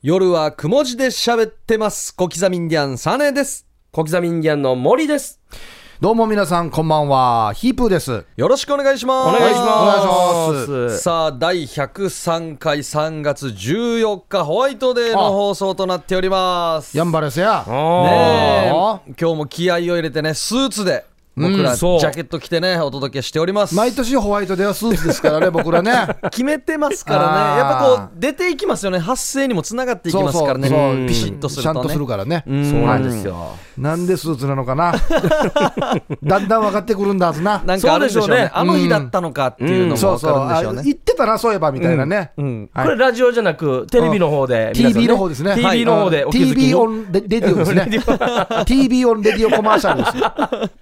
[0.00, 2.14] 夜はくも字で喋ってます。
[2.14, 3.66] 小刻みインディアンサネです。
[3.90, 5.40] 小刻みインディアンの森です。
[6.00, 9.36] どうも皆さんこんばんはヒープーですよろしくお願いします。
[9.36, 9.68] お願いします。
[9.72, 16.96] お願いしますさあ、第103回3月14日ホワイトデーの放送となっております。
[16.96, 17.72] ヤンバレスやあね
[18.68, 21.06] えあ今日も気合を入れてね、スーツで
[21.38, 21.98] 僕らジそう。
[21.98, 23.74] ャケット着てね、お届けしております。
[23.74, 25.92] 毎年ホワイトデーはスーツですからね僕らね。
[26.30, 27.58] 決めてますからね。
[27.58, 28.98] やっぱこう、出ていきますよね。
[28.98, 30.68] 発声にもつながっていきますからね。
[30.68, 31.06] そうそう。
[31.06, 31.74] ピシッとするとね。
[31.74, 32.70] ちゃんとするからねん。
[32.70, 33.56] そうなんですよ。
[33.76, 34.92] なんでスーツなのかな？
[36.22, 37.62] だんだん分かってくるんだはずな。
[37.64, 38.28] なんかあるんでしょうね。
[38.28, 38.50] そうでしょうね。
[38.52, 40.80] あの日だったのかっていうのもそうそう分かるんでしょうね。
[40.80, 42.70] あ言ってたなそういえばみたいなね、うん。
[42.72, 42.86] はい。
[42.86, 45.54] これラジオじゃなくテレビの方で TV の方ですね。
[45.54, 47.88] TV の方で TV にオンレレディオですね。
[48.66, 50.78] TV on radio コマーシャルです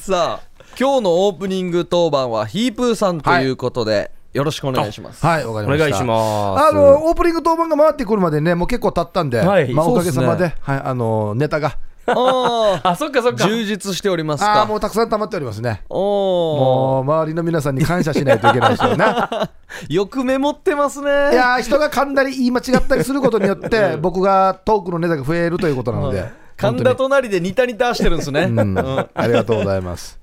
[0.00, 5.24] さあ、今日のオープニング当番はヒープーさんということで、よろしくお願いします。
[5.24, 6.68] はいわかりましたお願いします。
[6.68, 13.46] あのオープニング当番が回ってくるまでねもう結構経ったんで、はいまあ、おかげさまそうではい、あのネタがあ あ、そっかそっあ、か。
[13.48, 14.66] 充実しておりますああか。
[14.66, 19.04] もうたくさん溜まっておりますねおお、もう周りの皆さんに感謝しないといけないですよね
[19.88, 21.10] よくメモってますね。
[21.10, 28.42] いやー人が噛んだり言い間違ったりすることによって僕がトークのネタが増えるということなので神田隣でニタニタしてるんですね。
[28.44, 30.18] うんありがとうございます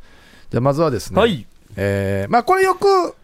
[0.49, 1.45] じゃあまずはですね、はい。
[1.75, 3.15] えーまあこれよく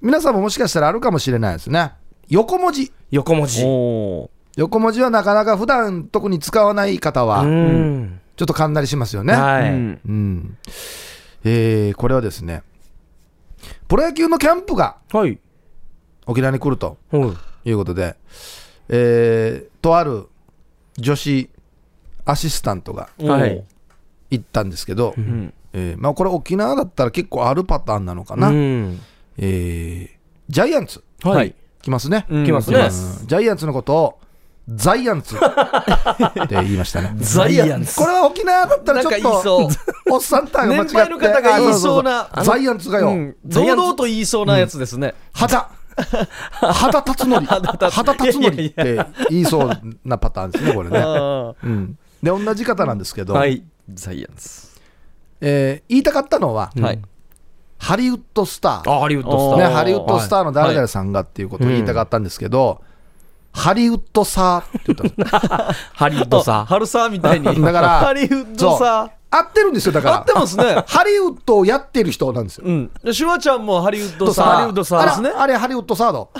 [0.00, 1.92] 皆さんももしかしたらあるかもしれないですね
[2.28, 3.62] 横文字横文字。
[4.56, 8.20] 横文字はなかなか普段特に使わない方はうん。
[8.36, 9.62] ちょっと噛んだりしますよね、はい。
[9.64, 9.68] ー。
[9.70, 10.56] うんうん
[11.44, 12.62] えーこれはですね
[13.88, 15.38] プロ野球のキャンプがはい。
[16.26, 18.16] 沖縄に来るとうんいうことで、
[18.88, 20.26] えーとある
[20.98, 21.48] 女子
[22.24, 23.64] アシスタントがはい。
[24.30, 25.52] 行ったんですけど、うん。
[25.74, 29.00] えーまあ、これ沖縄だったら結構あるパターンなのかな、うん。
[29.38, 31.54] えージャイアンツはい。
[31.82, 32.44] 来ますね、うん。
[32.44, 32.78] 来ますね。
[32.78, 33.26] うん。
[33.26, 34.18] ジャイアンツのことを
[34.68, 37.14] ザイアンツ って言いましたね。
[37.16, 37.96] ザイアンツ。
[37.96, 39.68] これは沖縄だったらちょっと
[40.08, 40.12] う。
[40.12, 40.94] おっさんたが間違って。
[40.94, 43.36] 年配の方が言いそうなあザイアンツがよ、うん。
[43.44, 45.14] 堂々と言いそうなやつですね。
[45.32, 45.68] 肌
[46.60, 47.46] 肌立つのり。
[47.46, 48.40] 肌立つ。
[48.40, 49.70] のりって言いそう
[50.04, 53.58] なパターンですねこれね、あうん、で同じ方なんですけど、はい。
[53.58, 53.62] ー
[53.94, 54.68] ザイアンツ。
[55.40, 57.02] えー言いたかったのは、はい。
[57.78, 59.68] ハリウッドスターあ、ハリウッドスター。
[59.68, 62.80] ね、ハリウッドスターの誰々さんがっていうことを言いたかったんですけど、
[63.52, 66.64] ハリウッドサーって言ったんですハリウッドさ。
[66.68, 67.46] 春さみたいに。
[67.60, 69.10] だから ハリウッドさ。
[69.34, 70.18] 合ってるんですよだから。
[70.18, 70.84] 合ってますね。
[70.86, 72.64] ハリウッドをやってる人なんですよ。
[72.66, 72.90] うん。
[73.02, 74.44] でシュワちゃんもハリウッドとさ。
[74.44, 75.30] ハリウッドサーあですね。
[75.30, 76.30] れあれハリウッドサード。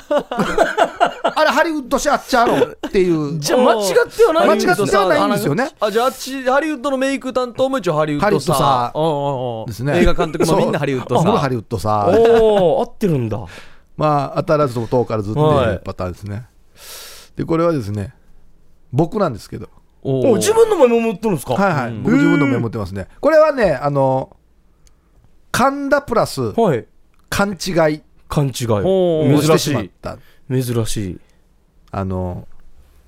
[1.34, 3.38] あれハリウッドシャッチャーロっていう。
[3.38, 5.70] じゃあ間違ってはない間違ってはないんですよね。
[5.80, 8.24] あ、じゃああっち、ハリウッドのメイク担当も一応ハリウッドさ。
[8.24, 9.66] ハリウッドさうんうんうん。
[9.66, 9.98] ですね。
[9.98, 11.22] 映画監督もみんなハリウッドさ。
[11.22, 12.40] そう僕ハリウッドサー。
[12.40, 13.38] おお、合ってるんだ。
[13.96, 16.46] まあ当たらずと遠からずっていうパターンですね、
[17.36, 18.14] でこれはですね
[18.92, 19.68] 僕なんですけど
[20.02, 21.54] おお自分のメモ持ってるんですか？
[21.54, 22.02] はいはい、うん。
[22.02, 23.08] 僕自分のメモってますね。
[23.20, 24.36] これはねあの
[25.52, 26.86] 神田プラスはい。
[27.30, 28.02] 勘違い。
[28.28, 28.66] 勘違い。
[28.68, 29.36] おー。
[29.36, 30.18] をして珍しまった。
[30.50, 31.20] 珍しい。
[31.90, 32.48] あの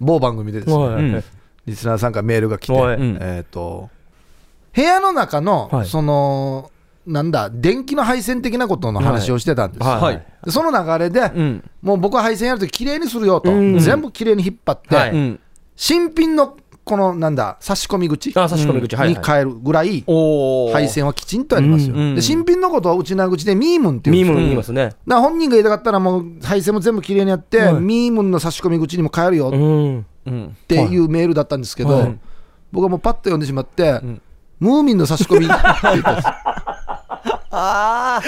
[0.00, 1.02] 某番組でですね、はい。
[1.02, 1.24] うん。
[1.66, 2.96] リスナーさんからメールが来て、はい。
[2.96, 3.18] うん。
[3.20, 3.90] えっ、と
[4.74, 5.86] 部屋の中の、はい。
[5.86, 6.70] その
[7.06, 10.00] なんだ電気の配線的なことの話をしてたんです、はい。
[10.00, 10.26] はい。
[10.44, 11.70] でその流れで、うん。
[11.82, 13.78] もう僕は配線やるとききれいにするよと、うん。
[13.78, 15.10] 全部きれいに引っ張って、はい。
[15.10, 15.40] うん。
[15.76, 18.94] 新品のこのなんだ差し込み口あ、差し込み口。
[18.94, 19.18] はいはい。
[19.18, 20.04] に変えるぐらい
[20.72, 24.34] 配線はきちんとありますよ、うんで新品のことを内な口でミームンっていうんですよ。
[24.34, 24.92] ミームン言いますね。
[25.06, 27.74] 本人が言いたかったらもう配線も全部きれいにやって、はい。
[27.74, 29.50] ミームンの差し込み口にも変えるよっ。
[30.68, 32.18] ていうメールだったんですけど、はい。
[32.70, 34.20] 僕はもうパッと読んでしまって、ん。
[34.60, 35.46] ムーミンの差し込み。
[35.46, 36.28] って言ったんです
[37.56, 38.20] あ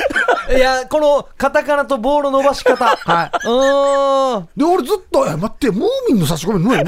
[0.48, 0.52] あ。
[0.52, 2.84] いや、このカタカナと棒の伸ばし方。
[2.84, 4.42] はうーん。
[4.44, 6.84] い、で俺ずっと「え待ってムーミンの差し込み何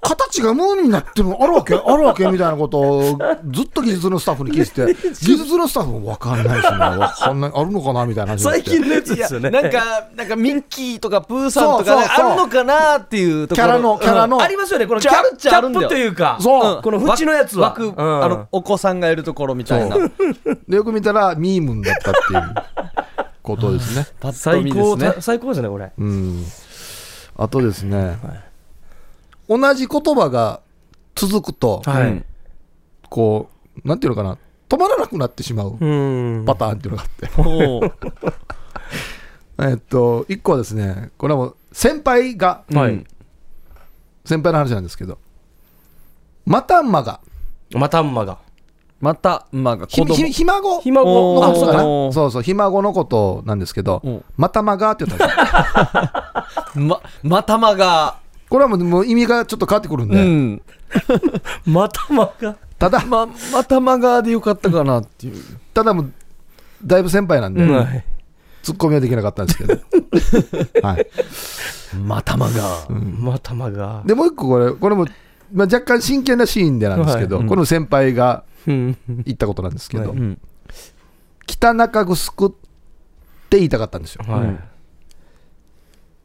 [0.00, 3.18] 形がムーミンになってるのあるわけあるわけ?」みたいなことを
[3.50, 9.50] ずっと技術のスタッフに聞いてて 技術のスタッフも分かんないですね分かんないあるのかなみたいな最近のやつですよね。
[9.50, 9.78] なんか、
[10.16, 13.66] なんかミッキーとかプーさんとかねそうそうそうあるのかなっていうところ。
[13.66, 17.68] キャラのキャラの、ありますよね、このキャッキャッっちゃあるんだよプというか、そううんこの縁のやつは。
[17.68, 17.94] 枠、うん
[18.24, 19.96] あの、お子さんがいるところみたいな。
[20.68, 22.54] でよく見たらミームンだったっていう
[23.42, 24.06] ことですね。
[24.32, 25.22] 最高、見ですね。
[25.22, 25.92] 最高ですね、これ。
[25.96, 26.44] うん。
[27.36, 28.18] あとですね、
[29.48, 30.60] 同じ言葉が
[31.14, 32.02] 続くと、はい。
[32.02, 32.24] うん
[33.10, 33.48] こ
[33.84, 34.36] うなんていうのかな。
[34.68, 36.44] 止まらなくなってしまううん。
[36.44, 37.88] パターンっていうのがあっ
[39.58, 42.92] て、 えっと一個はですねこれはもう先輩がはい。
[42.92, 43.06] うん
[44.24, 45.16] 先輩の話なんですけど
[46.44, 47.20] またんまが。
[47.72, 48.36] またんまが。
[49.00, 50.14] また、まあ、子ひ供。
[50.14, 50.80] ひひ孫？
[50.80, 51.82] ひのことかな。
[51.82, 54.24] そうそうひ孫のことなんですけどうん。
[54.36, 55.34] またまがって言ったんで
[56.72, 58.16] すよ ま、またまが、
[58.48, 60.62] これはもうもう意味がちょっと変わってくるんで、うん。
[61.66, 62.56] またまが。
[62.78, 65.42] ただま、またまがでよかったかなっていう。
[65.74, 66.12] ただもう
[66.84, 67.74] だいぶ先輩なんで、うん。
[67.74, 68.04] はい。
[68.62, 69.78] ツッコミはできなかったんですけど、
[70.82, 71.06] はい、
[72.04, 72.86] またまが。
[72.90, 74.02] またまが。
[74.04, 75.06] でもう一個これこれも、
[75.52, 77.44] まあ、若干真剣なシーンでなんですけど、はい。
[77.44, 77.48] うん。
[77.48, 78.98] この先輩がうん。
[79.24, 80.40] 言ったことなんですけど、はいうん。
[81.46, 82.50] 北中城っ
[83.50, 84.56] て言いたかったんですよはい。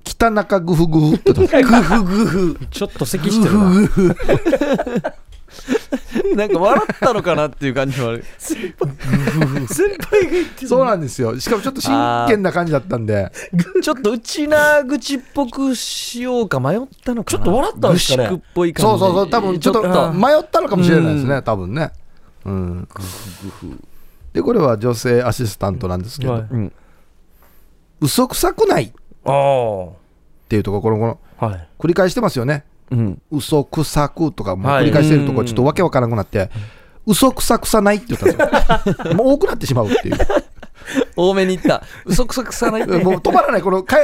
[0.03, 2.59] 北中グフグフってグフグフ。
[2.71, 5.13] ちょっと咳してるな。
[6.35, 8.25] なんか笑ったのかなっていう感じもある。
[8.37, 13.31] 先輩が言ってそうなんですよしかもちょっと真剣な感じだったんで
[13.81, 17.37] ちょっと内な口っぽくしようか迷ったのかな。
[17.37, 18.89] ちょっと笑ったんですかねっぽい感じ。
[18.89, 21.91] そうそうそう多分ちょっとちょっと迷ったのかもしれないですね、多分ね
[22.45, 22.87] うん。
[24.33, 26.47] でこれは女性アシスタントなんですけど、はい。
[26.49, 26.73] うん。
[28.01, 28.85] 嘘くさくない。
[28.85, 28.91] っ。
[30.49, 31.67] ていうところこのこのはい。
[31.79, 32.65] 繰り返してますよね。
[32.91, 33.21] うん。
[33.31, 34.83] 嘘くさくとかもはい。
[34.83, 36.49] 繰り返してるとこちょっとわけわからなくなって、
[37.05, 39.13] 嘘くさくさないって言ったんですよ。
[39.15, 40.17] もう多くなってしまうっていう
[41.15, 41.83] 多めにいった。
[42.05, 42.91] 嘘くさくさないって。
[43.03, 43.61] もう止まらない。
[43.61, 43.97] このか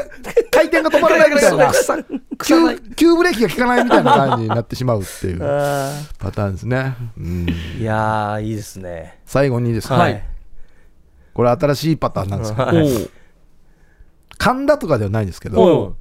[0.51, 1.71] 回転が止まらないみたいな。
[2.43, 2.79] 急。
[2.95, 7.45] 急ブレーキが効かないみたいな感じになってしまうっていうあパターンですね、うん。
[7.45, 9.19] ーいやー、いいですね。
[9.25, 10.23] 最後にですね、はい。
[11.33, 12.77] これ新しいパターンなんですけどはい。
[12.77, 13.11] おう。
[14.37, 15.95] 神田とかではないんですけどお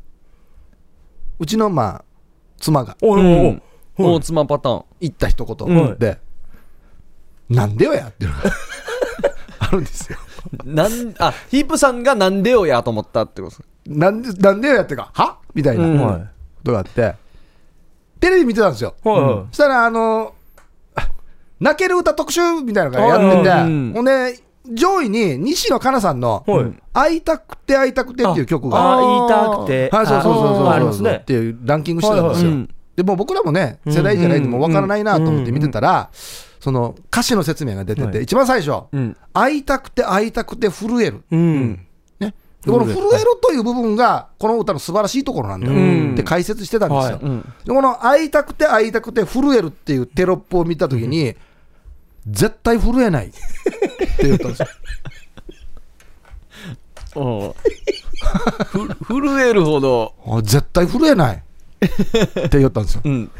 [1.40, 1.46] う。
[1.46, 2.04] ちのまあ
[2.58, 3.62] 妻がおおうん。
[3.96, 4.84] 大妻パターン。
[5.00, 6.18] 言った一言で、
[7.48, 8.50] なんでよやっていうのが
[9.60, 10.18] あるんですよ
[10.64, 13.56] なん、あ、ヒープさんがなんでよやと思ったってこと
[13.86, 15.10] なんでなんでよやってか？
[15.12, 15.38] は？
[15.54, 15.84] みたいな。
[15.86, 15.98] うん。
[15.98, 16.28] こはい。
[16.64, 17.14] とがあって？
[18.20, 18.94] テレビ見てたんですよ。
[19.04, 20.34] はそしたらあの
[21.60, 23.92] 泣ける歌特集みたいなのがやってて、うん。
[23.94, 24.38] ほんで
[24.72, 26.50] 上位に西野カナさんのい。
[26.50, 26.72] はい。
[26.92, 28.78] 「会いたくて会いたくて」っていう曲が。
[28.78, 29.90] ああ、言いたくて。
[29.90, 30.66] はい、そうそうそうそう。
[30.66, 31.18] あありそうますね。
[31.22, 31.32] って。
[31.32, 32.50] いうランキングしてたんですよ。
[32.50, 32.68] はいはい
[32.98, 36.10] でもう僕らもね、世代じゃないともう分からないなと思って見てたら、
[36.60, 39.16] その歌詞の説明が出てて、はい一番最初、うん。
[39.32, 41.22] 会いたくて会いたくて震える。
[41.30, 41.86] うん。
[42.18, 42.34] ね、
[42.64, 43.00] でこの震える
[43.42, 47.18] という部分が、この歌の素晴らしいところなんだようんって解説してたんですよ。
[47.64, 51.34] でこの会いたくて会いたくて震えるっていうテロップを見たときに、
[52.26, 54.68] 絶対震えないって言ったんですよ。
[59.08, 60.14] 震えるほど。
[60.26, 63.00] あ絶対震えない って言ったんですよ。
[63.04, 63.30] うん。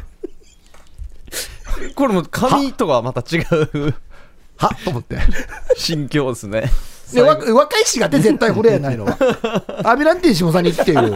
[1.95, 3.93] これも髪とはまた違う
[4.57, 5.17] はっと思って。
[5.77, 6.69] 心境ですね。
[7.15, 9.17] 若いしがって絶対震えないのは。
[9.83, 11.13] アビランティ下さにっていう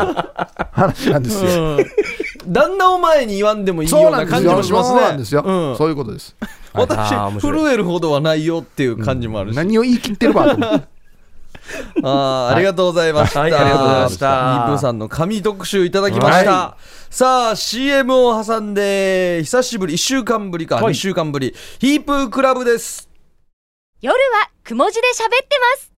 [0.71, 1.77] 話なんですよ。
[1.77, 1.85] うん
[2.45, 4.41] 旦那を前に言わんでもいいそうようなんですよ。
[4.41, 5.17] な感じもしますそうなんね。
[5.19, 5.44] ですよ。
[5.45, 6.35] うんそういうことです。
[6.73, 9.56] 私震えるほどはないよっていう感じもあるし。
[9.56, 10.88] 何を言い切ってるかと思って。
[12.04, 13.42] あーありがとうございました。
[13.42, 16.51] はいありがとうございましたヒープーさんの神特集いただきました。
[16.51, 16.77] は
[17.10, 23.07] さあ、CM を挟んで、久しぶり、1週間ぶりか、はい2週間ぶり、ヒープークラブです。
[24.01, 25.92] 夜はくも字で喋ってます。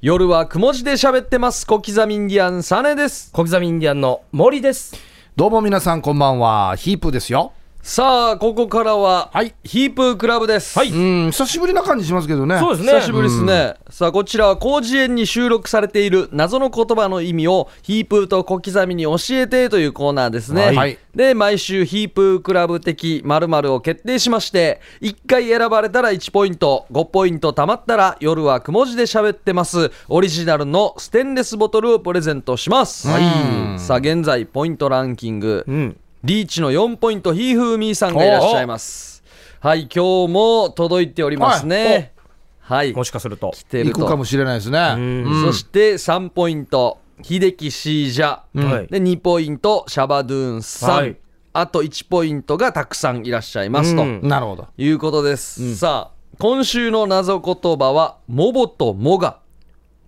[0.00, 1.66] 夜はくも字で喋ってます。
[1.66, 3.30] 小刻みインディアン、サネです。
[3.32, 4.94] 小刻みインディアンの森です。
[5.34, 6.76] どうも皆さんこんばんは。
[6.76, 7.52] ヒープですよ。
[7.88, 10.78] さあ、ここからは、はいヒープークラブです。
[10.78, 12.58] はいうん、久しぶりな感じしますけどね。
[12.58, 13.00] そうですね。
[13.00, 13.76] 久しぶりですね。
[13.88, 20.72] さあ、こちらは広辞苑に収録されている謎の言葉の意味をヒープーと小刻みに教えてというコーナーですね。
[20.76, 29.90] はいで、毎週ヒープークラブ的〇〇を決定しまして、1回選ばれたら1ポイント、5ポイント貯まったら夜はくも字で喋ってます。
[30.08, 33.08] オリジナルのステンレスボトルをプレゼントします。
[33.08, 35.64] はいさあ、現在ポイントランキング。
[35.66, 35.96] うん。
[36.24, 39.22] リーチの4ポイント、ひーふーみーさんがいらっしゃいます。
[39.60, 42.12] はい、今日も届いておりますね。
[42.58, 42.92] はい。
[42.92, 43.52] もしかすると。
[43.54, 44.00] 来てると。
[44.00, 44.94] 行くかもしれないですね。
[44.94, 48.40] んうんそして3ポイント、秀樹シージャ。
[48.52, 50.96] はいで、2ポイント、シャバドゥーンさん。
[50.96, 51.16] はい
[51.54, 54.68] あと1ポイントがたくさんいらっしゃいますと、うんなるほど。
[54.76, 55.76] いうことです。
[55.76, 59.38] さあ、今週の謎言葉は、モボとモが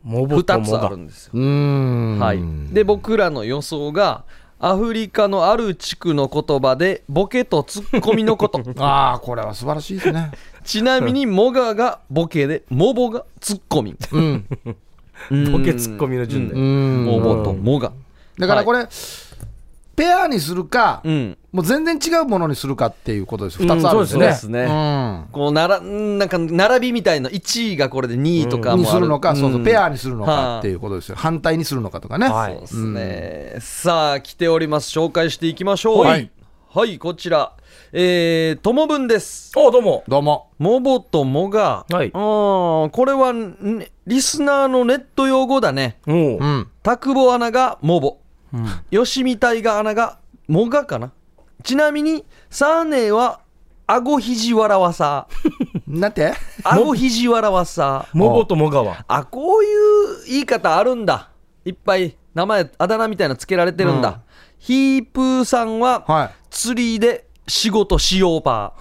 [0.03, 1.33] モボと2モがつあるんですよ。
[1.35, 2.73] はい。
[2.73, 4.25] で、僕らの予想が、
[4.63, 8.63] アフリカのある地区の言葉でボケとツッコミのこと。
[8.85, 10.33] ああ、これは素晴らしいですね。
[10.65, 13.97] ちなみに、モガがボケで、モボがツッコミ。
[14.13, 14.47] うん。
[15.31, 16.55] うんボケツッコミの順うで。
[16.61, 17.05] ん。
[17.07, 17.93] モボとモガ。
[18.39, 18.87] だからこれ、
[20.01, 21.37] ペアにするか、うん。
[21.53, 23.59] もう全然違うものにするかっていうことです。
[23.59, 24.19] 二つあるんですね。
[24.19, 24.63] そうですね。
[24.63, 25.29] うん。
[25.31, 31.17] こうならんなんか並びみたいな1位がこれで2位とかもある、にするのか、そうそう、んペアにするのはあかっていうことですよ。
[31.17, 32.29] 反対にするのかとかね。
[32.29, 32.53] はい。
[32.55, 34.99] そうですね、さあ来ております。
[34.99, 36.05] 紹介していきましょう。
[36.07, 36.31] はい。
[36.73, 37.53] はいこちら。
[37.93, 39.53] えー、ともぶんです。
[39.57, 40.05] おどうも。
[40.07, 40.51] どうも。
[40.59, 42.07] モボとモが、はい。
[42.07, 45.99] うんこれは、ね、リスナーのネット用語だね。
[46.07, 46.69] おううん。
[46.85, 48.20] 田久保アナがモボ、
[48.91, 51.13] 吉見大河アナがもがかな？
[51.63, 53.41] ちなみにサーネーは
[53.87, 55.27] あごひじわらわさ
[55.87, 56.33] なんて？
[56.65, 59.05] あごひじわらわさモボとモガは。
[59.09, 61.31] あこういう言い方あるんだ
[61.65, 64.15] いっぱい名前あだ名みたいなのつけられてるんだ、うん
[64.61, 68.75] ヒープーさんはは釣りで仕事しようパ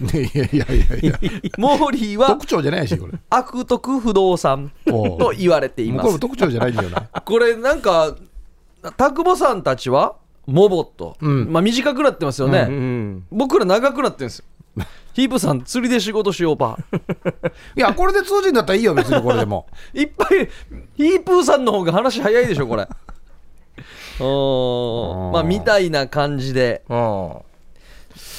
[0.00, 0.02] い。
[0.18, 1.12] いやいやいやいや。
[1.12, 3.12] ーモーリーは特徴じゃないし、これ。
[3.30, 7.02] 悪徳不動産と言われていもうこれます特徴じゃないんだよな。
[7.24, 8.16] これなんか
[8.82, 11.52] 田久保さんたちはモボット、うん。
[11.52, 13.26] まあ短くなってますよね、うん。
[13.30, 14.44] 僕ら長くなってるんですよ。
[15.12, 16.78] ヒープさん釣りで仕事しようパ。
[17.76, 19.66] いや、これで通じんだったらいいよ、別にこれでも。
[19.94, 20.48] ー いっぱい
[20.96, 22.88] ヒープーさんの方が話早いでしょこれ。
[24.20, 25.32] おー。
[25.32, 26.82] まあみたいな感じで。
[26.88, 27.40] あ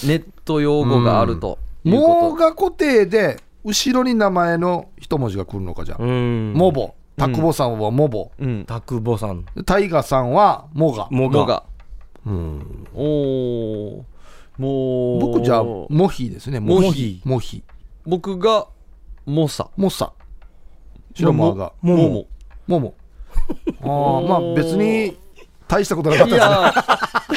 [0.05, 6.01] ネット用語があるともこうが固定で、後ろに名前の一文字が来るのかじゃあ。
[6.01, 6.95] モボ。
[7.17, 8.25] タクボさんはモボ。
[8.25, 9.45] と、うん、タクボさん。
[9.65, 11.07] タイガさんはモガ。
[11.11, 11.39] モガ。
[11.39, 11.63] のが
[12.25, 13.03] うんお
[13.99, 14.05] お
[14.57, 16.59] もう僕じゃあ、モヒですね。
[16.59, 17.63] モヒモヒ。
[18.05, 18.67] 僕が
[19.25, 20.13] モサモサ。
[21.15, 21.73] 白マーが。
[21.81, 22.27] モモ
[22.67, 22.93] モモ。
[23.81, 25.17] ああ、まあ別に
[25.67, 26.55] 大したことなかっいたですね。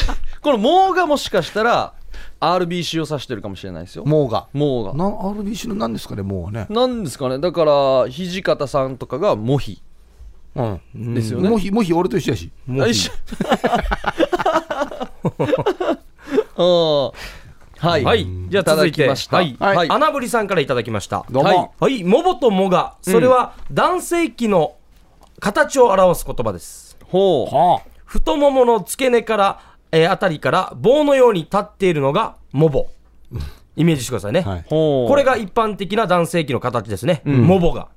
[0.08, 1.94] や この「モー」がもしかしたら
[2.40, 4.48] RBC を指してるかもしれないですよモーが。
[4.52, 6.66] モーがな RBC の何ですかね、モーはね。
[6.68, 9.82] なんですかねだから土方さんとかがモヒ
[10.54, 10.62] う
[10.98, 11.14] ん。
[11.14, 12.50] ですよね、モヒ、モヒ俺と一緒やし。
[12.66, 13.10] モヒ
[17.78, 18.26] はい、はい。
[18.48, 19.56] じゃあ続いて、はい。
[19.58, 21.26] はいアナブリさんからいただきました。
[21.30, 21.48] どうも。
[21.48, 22.04] はいはい。
[22.04, 22.94] モボとモガ。
[23.02, 24.76] それは男性器の
[25.40, 26.96] 形を表す言葉です。
[27.04, 27.88] ほうはあ。
[28.06, 29.60] 太ももの付け根から、
[29.96, 32.86] えーあたりから棒のように立っているのがモボ。
[33.76, 34.40] イメージしてくださいね。
[34.40, 34.64] はい。
[34.68, 37.22] これが一般的な男性器の形ですね。
[37.24, 37.88] モボが。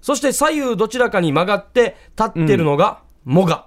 [0.00, 3.66] そして左右どちらかに曲がって立ってるのがモガ。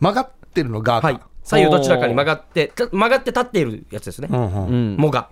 [0.00, 1.06] 曲がってるのがか。
[1.06, 1.20] はい。
[1.42, 4.28] 左右どちらかに曲がって、た曲がって立っているやつですね。
[4.30, 5.30] うんうんうんモガ。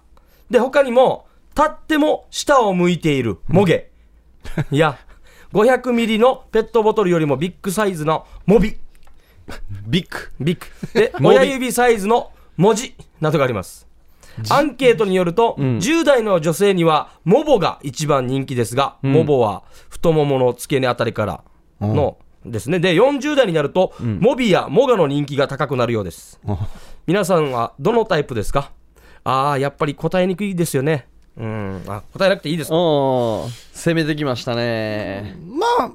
[0.48, 1.26] で、他にも、
[1.56, 3.90] 立っても下を向いているモゲ。
[4.70, 4.98] いや、
[5.52, 8.76] 500ミリのペットボトルよりもビッグサイズのモビ。
[9.86, 10.66] ビッグビッグ。
[11.00, 13.86] で、 親指サイズの文字などがあります。
[14.50, 21.40] アンケートによると、10代の女性にはモボが一番人気ですが、モボは太ももの付け根あたりから
[21.80, 22.80] のですね。
[22.80, 26.40] で、40代になると、モビやモガの人気が高くなるようです。
[27.06, 28.70] 皆さんはどのタイプですか？
[29.24, 31.06] ああ、やっぱり答えにくいですよね。
[31.36, 31.82] うん。
[31.86, 35.90] あ、答えなくていいですかうん攻めてきましたねまあ、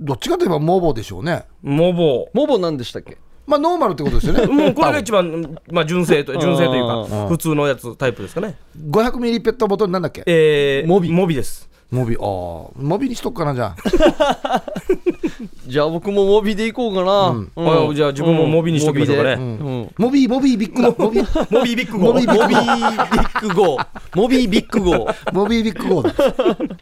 [0.00, 1.44] どっちかといえばモボでしょうね。
[1.62, 2.28] モボ。
[2.32, 3.18] モボ何でしたっけ？
[3.46, 4.46] まあノーマルってことですよね。
[4.52, 8.56] もうこれが一番、まあ、純正と、純正といううか、普通のやつ、タイプですかね。
[8.90, 10.22] 500ミリペットボトルなんだっけ？
[10.26, 11.10] えー、モビ。
[11.10, 11.68] モビです。
[11.90, 12.22] モビ、ああ、
[12.76, 13.74] モビにしとくかな、じゃ
[14.44, 14.62] あ。
[15.66, 17.50] じゃあ僕もモビでいこうかな、うん。
[17.90, 19.36] あじゃあ自分もモビにしときましょうかね。
[19.36, 19.64] モビで。
[19.64, 19.90] うん。
[19.98, 20.94] モビ、モビビッグだ。
[20.96, 23.78] モビ、モビービッグモビモビービッグ号。
[24.14, 25.08] モビービッグ号。
[25.32, 26.76] モビビッグゴーだ。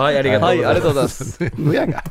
[0.00, 0.62] はい、ありがとうございます。
[0.62, 2.04] はいありがとうございますむやが。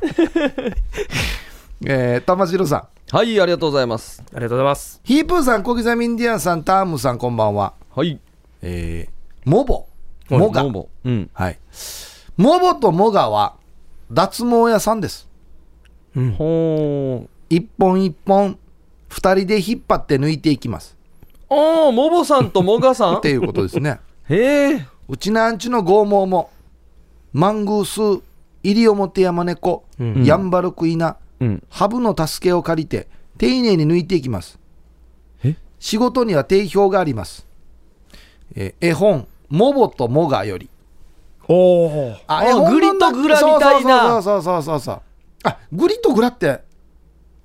[1.85, 2.77] えー、玉城さ
[3.11, 3.15] ん。
[3.15, 4.99] はいありがとうございますありがとうございます。
[5.03, 7.73] ヒープーさん、小刻みインディアンさん、タームさん、こんばんは。
[7.95, 8.19] はい
[8.63, 9.85] えー、モボ、
[10.29, 10.71] モガモ。
[10.71, 11.59] ボうんはい。
[12.37, 13.53] モボとモガは、
[14.11, 15.27] 脱毛屋さんです。
[16.37, 18.57] ほう一本一本、
[19.09, 20.97] 二人で引っ張って抜いていきます。
[21.49, 23.17] ああモボさんとモガさん？
[23.17, 23.99] っていうことですね。
[24.27, 26.49] へえうちなんちの剛毛も、
[27.35, 28.23] マングース、
[28.63, 29.83] イリオモテヤマネコ、
[30.23, 34.57] ヤンバルクイナ、うんハブの助けを借りて、丁寧に抜いていきます。
[35.43, 35.57] え？
[35.77, 37.45] 仕事には定評があります。
[38.55, 40.69] えー絵本、モボとモガより。
[41.49, 42.15] おお。
[42.25, 45.01] ああグリとグラみたいなそうそうそうそうそう。
[45.43, 46.61] あ、グリとグラって、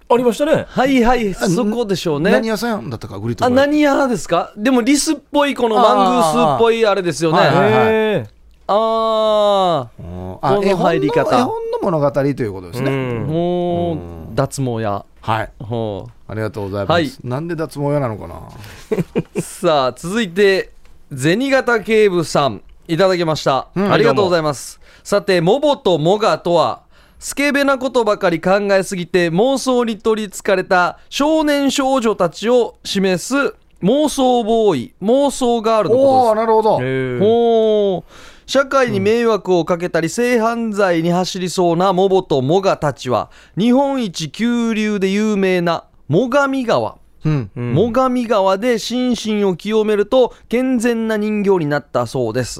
[0.08, 0.66] ありましたね。
[0.68, 3.66] はいはいそこでしょうね何屋さんだったか、グリとあグラ。
[3.66, 8.30] 何屋ですかでもリスっぽいこのマングースっぽいあれですよねはいはいはい
[8.70, 10.38] へあうん。
[10.40, 11.30] この絵本入り方。
[11.30, 12.90] の絵本の物語ということですーね。
[12.90, 13.26] あうん。
[13.26, 13.98] もう
[14.34, 15.04] 脱毛屋。
[15.20, 15.52] はい。
[15.60, 16.92] ほありがとうございます。
[16.92, 17.10] はい。
[17.24, 18.40] なんで脱毛屋なのかな？
[19.34, 20.70] う さあ続いて
[21.14, 22.62] 銭形警部さん。
[22.88, 23.92] いただきました、うん。
[23.92, 24.80] ありがとうございます。
[25.04, 26.80] さてモボとモガとは
[27.20, 36.16] スケベなことばかり考えすぎて妄想に取りつかれた少年少女たちを示す妄想ボーイ妄想ガールのことです。
[36.16, 36.78] おおなるほど。
[36.80, 38.12] ほう
[38.50, 46.98] 社会に迷惑をかけたり性犯罪に走りそうなモボとモガたちは日本一急流で有名な最上川。
[47.24, 47.50] うん。
[47.54, 47.92] うん。
[47.94, 52.58] 最上川で心身を清めると健全な人形になったそうです。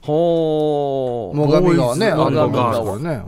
[0.00, 2.98] ほう最上川ね、最上川川。
[2.98, 3.22] ね。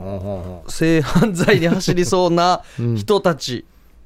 [0.69, 2.63] 性犯罪に走りそうな
[2.97, 3.65] 人たち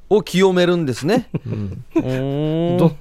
[0.09, 1.29] を清めるんですね。
[1.45, 2.77] うん。
[2.77, 2.91] ど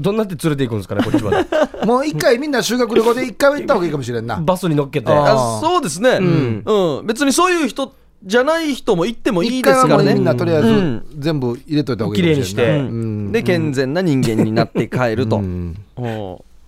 [0.00, 1.46] どんなって連れていくんですかねこっちまで。
[1.86, 4.36] もう一回みんな修学旅行で一回は行った方がいいかもしれんな。
[4.36, 5.06] バスに乗っけて。
[5.06, 7.06] そうですね、うん。
[7.06, 7.92] 別にそういう人
[8.24, 10.14] じゃない人も行ってもいい一ですからね。
[10.14, 11.06] みんなとりあえずうん。
[11.18, 12.82] 全部入れといた方がいいかもしれんな。
[12.82, 12.92] 綺麗にして。
[12.92, 13.32] うん。
[13.32, 15.36] で健全な人間になって帰ると。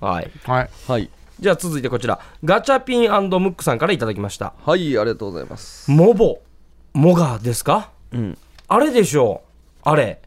[0.00, 0.30] はい。
[0.44, 0.70] はい。
[0.86, 2.20] はい、じゃあ続いてこちら。
[2.44, 4.52] ガチャピンムックさんからいただきました。
[4.64, 5.90] はい、ありがとうございます。
[5.90, 6.38] モボ。
[6.94, 7.90] モガですか？
[8.12, 9.48] うん、あれでしょう。
[9.84, 10.20] あれ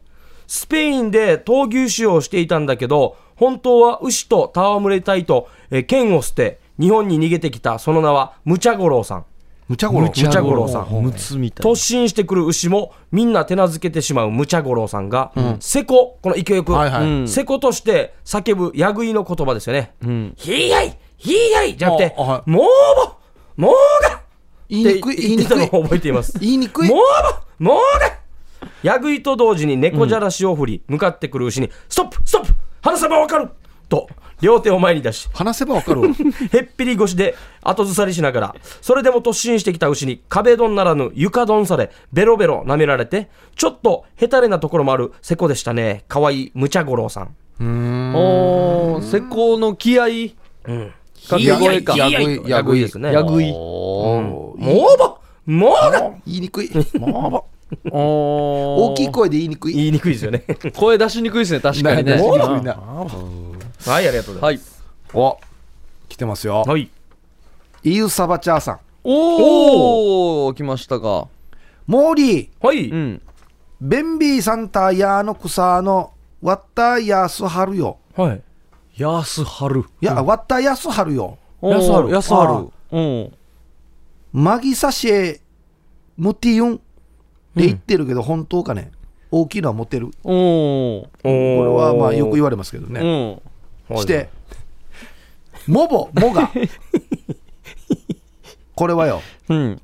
[0.46, 9.24] スペインで闘牛士をしていたんだけど本当は牛と戯れたいと、えー剣を捨て日本に逃げてきたその名はムチャゴロウさん。
[9.68, 10.06] むちゃごろ。
[10.06, 11.40] むちゃごろうさん。
[11.40, 17.04] みたい突進してくる牛もみんな手なずけてしまうムチャゴロウさんが、セコこの勢いよく、はいはい。
[17.04, 17.28] うん。
[17.28, 20.34] セコとして叫ぶやぐいの言葉ですよね、ん。
[20.36, 22.50] ひーやいひーやいじゃなくてあはい。
[22.50, 22.64] もう
[23.56, 24.22] ぼもうが
[24.68, 25.74] 言いにくい、言いにくい言ってた。
[25.74, 26.38] のを覚えています。
[26.38, 26.88] 言いにくい。
[26.88, 26.96] も。
[26.96, 26.98] う
[27.58, 28.18] ぼもうが
[28.82, 33.48] やぐいと同時に猫じゃらしを振り、向かってくる牛にストップストップ離せばわかる
[33.88, 34.08] と
[34.40, 36.08] 両手を前に出し話せばわかるわ。
[36.52, 46.04] へっぴり腰で後ずさりしながら、それでも突進してきた牛に壁ドンならぬ床ドンされ、ベロベロ舐められて、ちょっとヘタレなところもあるセコでしたね。
[46.08, 47.36] かわいいムチャゴロウさん。
[47.60, 50.36] おー、施工の気合い、
[50.66, 50.92] うん。
[51.28, 51.96] 掛け声か。
[51.96, 53.12] やぐいやぐいですね。
[53.12, 53.52] やぐい。
[53.54, 56.70] おーもうばもうが言いにくい。
[56.98, 59.74] もう大 大きい声で言いにくい。
[59.74, 60.44] 言いにくいですよね。
[60.76, 62.12] 声出しにくいですね、確かにね。
[62.12, 62.74] 出しにくいはな
[63.92, 64.60] はい、ありがとうございい。
[65.14, 65.38] お
[66.08, 66.70] 来てますよます。。
[66.70, 66.90] はい。
[67.84, 68.78] イユサバチャーさん。
[69.04, 71.28] おー、来ましたか。
[71.86, 72.88] モーリー、はい。
[72.88, 73.22] うん。
[73.80, 77.98] ベンビーサンタヤーの草のワッタヤスハルよ。
[78.16, 78.42] はい。
[79.02, 79.80] 安春。
[80.00, 81.38] いや、ワッタヤスハルよ。
[81.60, 82.68] 安春安春。
[82.92, 83.32] うん。
[84.32, 85.40] マギサシェ
[86.16, 86.80] ムティユン
[87.52, 88.90] って言ってるけど、本当かね？
[89.30, 90.10] 大きいのは持てる。
[90.22, 91.30] これ
[91.68, 93.00] はまあよく言われますけどうね。
[93.00, 93.96] ん。
[93.96, 94.28] して、
[95.66, 96.50] モボ、モガ。
[98.74, 99.80] これはよ、うん。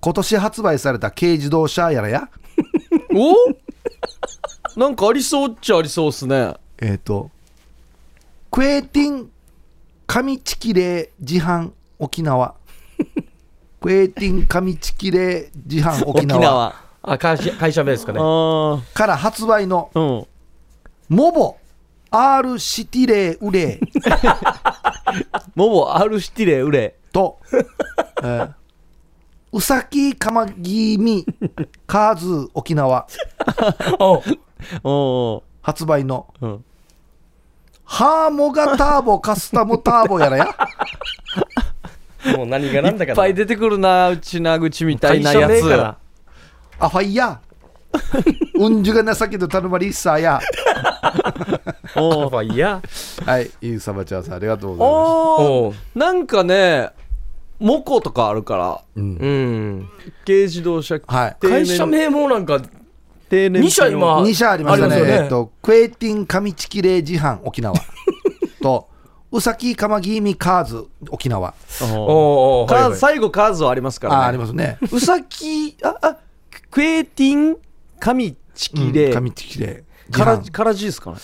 [0.00, 2.30] 今年発売された軽自動車やらや？
[3.14, 3.34] お？
[4.78, 6.54] なんかありそうっちゃありそうっすね。
[6.78, 7.30] えっ、と、
[8.50, 9.30] クエティン
[10.06, 12.54] 上チキレー自販沖縄。
[13.80, 16.87] クエティン上チキレー自販沖縄。
[17.02, 18.20] あ、会社、会社名ですかね。
[18.20, 20.00] あから発売のあ。
[20.00, 20.26] うん。
[21.08, 21.56] モボ
[22.10, 24.88] R シティレーウレー
[25.54, 26.94] モボ、アルシティレ、ウレ。
[27.12, 27.38] と、
[28.22, 28.52] えー
[29.50, 31.24] うさきかまぎみ
[31.86, 33.06] カーズ沖縄
[33.98, 34.22] お
[34.84, 35.42] おー。
[35.62, 36.64] 発売のうん。
[37.84, 40.54] ハーモガターボカスタムターボやらや
[42.36, 45.62] もう何がなんだかいっぱい出てくるな、うちな口みたいなやつ。
[46.80, 47.48] あファイヤー
[48.54, 50.40] うんじゅが情けと頼まりっさや。
[51.96, 52.82] おーまあいいや。
[53.24, 56.90] はいゆうさばちゃんさんありがとうございまおおうーなんかね、
[57.58, 59.16] モコとかあるから、す、うん。
[59.16, 59.88] うん。
[60.26, 61.36] 軽自動車、はい。
[61.40, 62.60] 定年会社名もなんか、
[63.28, 64.96] 定年二社今2社ありますよね。
[65.22, 67.74] えっとクエイティン上チキレー自販沖縄。
[68.62, 68.88] と
[69.30, 71.54] うさきかまぎみカーズ沖縄。
[71.82, 72.98] おーおーズはいはい。
[72.98, 74.20] 最後カーズはありますからね。
[74.20, 74.78] あありますね。
[74.90, 76.16] うさき、あ、あ、
[76.70, 77.56] クエティン、
[77.98, 81.16] 神チキレ、上チキレから、販からじですかね。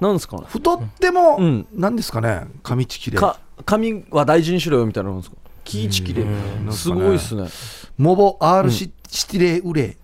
[0.00, 0.44] なんですかね。
[0.48, 5.36] 太っても、うん何ですかね上チキレーか、髪は大事にしろよみたいなのなんですか。
[5.64, 6.24] キーチキレ、
[6.70, 7.48] すごいっすね。
[7.96, 9.96] モボ R シ,、シティレーウレ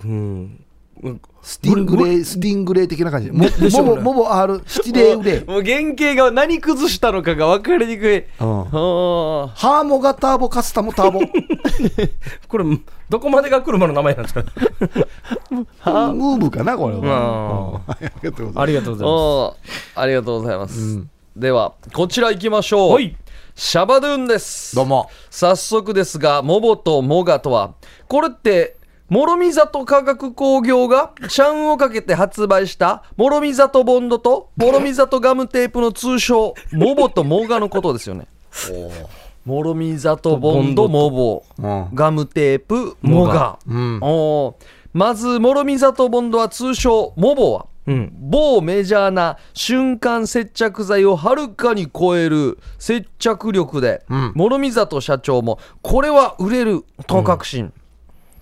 [0.00, 0.64] ーうん。
[1.42, 3.30] スティングレースティングレー的な感じ。
[3.32, 4.02] モでしょうね。
[4.02, 8.18] モボモボ R シティレーウレーもう原型が何崩したのかが分かりにくい。
[8.18, 8.24] うん。
[8.36, 11.20] ハーモガターボカスタムターボ。
[12.48, 12.64] これ、
[13.08, 14.44] どこまでが車の名前なんですか？
[15.50, 21.04] ムーブかなこれは、あありがとうございまありがとうございまおーありがとうございます。
[21.36, 22.90] では、こちら行きましょう。
[22.90, 22.94] す。
[22.94, 23.16] はい。
[23.54, 24.76] シャバドゥンですす。
[24.76, 25.10] どうも。
[25.30, 27.74] 早速ですが、モボとモガとは、
[28.08, 28.76] これって、
[29.12, 38.26] 諸見里化学工業がシャンをかけて発売した諸見里ボンドと諸見里ガムテープの通称、モボとモガのことですよね。
[39.44, 41.88] 諸見里ボンド、モボ、うん。
[41.92, 43.58] ガムテープ、モガ。
[44.94, 48.12] まず、諸見里ボンドは通称、モボは、うん。
[48.18, 54.32] 某メジャーな瞬間接着剤をはるかに超える接着力で、うん。
[54.34, 57.74] 諸見里社長もこれは売れると確信、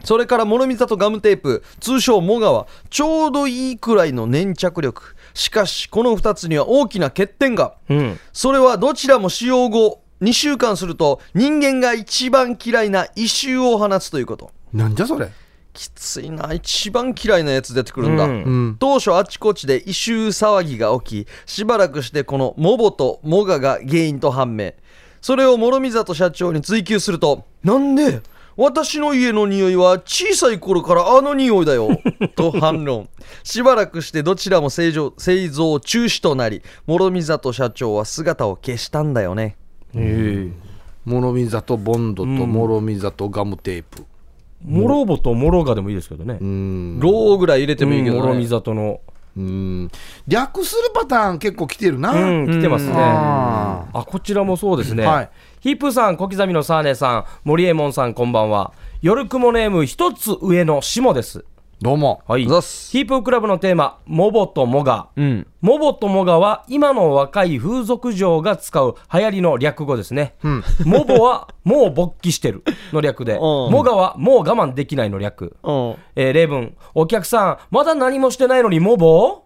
[0.04, 5.16] それから諸見里ガムテープ通称モガはちょうどいいくらいの粘着力。
[5.34, 7.74] しかしこの2つには大きな欠点が。
[7.88, 8.18] うん。
[8.32, 14.50] それはどちらも使用後2週間すると人間が一番嫌いな異臭を放つということ。
[14.72, 15.30] なんじゃそれ？
[15.72, 18.30] きついな一番嫌いなやつ出てくるんだ、うん。
[18.30, 18.36] う
[18.70, 18.76] ん。
[18.80, 24.72] 当初あちこちで異臭騒ぎが起きしばらくしてこのモボとモガが原因と判明。
[25.20, 28.20] それを諸見里社長に追及するとなんで？
[28.60, 31.88] 私の家の匂いは小さい頃からあの匂いだよ。
[32.36, 33.08] と反論。
[33.42, 39.56] しばらくしてどちらも製造製造中止となり諸見里社長は姿を消したんだよね。
[39.94, 40.52] ええ。
[41.06, 44.04] 諸見里ボンドと諸見里ガムテープ。
[44.62, 46.36] モロボとモロガでもいいですけどね。
[46.38, 47.00] うん。
[47.00, 49.00] ローぐらい入れてもいいけど、モロミねザトの。
[49.36, 49.90] うん
[50.26, 52.94] 略するパターン結構来てるな、うん、来てますね。
[52.96, 55.04] ああ、こちらもそうですね。
[55.04, 58.72] はいヒップさん、小刻みのサーネさん、森エモンさん、こんばんは。
[59.02, 61.44] 夜雲ネーム一つ上の下です。
[61.82, 62.22] どうも。
[62.28, 62.42] はい。
[62.44, 65.08] ヒープークラブのテーマ、モボとモガ。
[65.16, 65.46] うん。
[65.62, 70.34] モボとモガは今の若い風俗嬢が使う流行りの略語ですね。
[70.84, 72.62] モボはもう勃起してる
[72.92, 73.40] の略で、 ん。
[73.40, 75.56] モガはもう我慢できないの略。
[75.62, 75.96] うん。
[76.16, 79.44] えー例文、お客さん、まだ何もしてないのにモボ？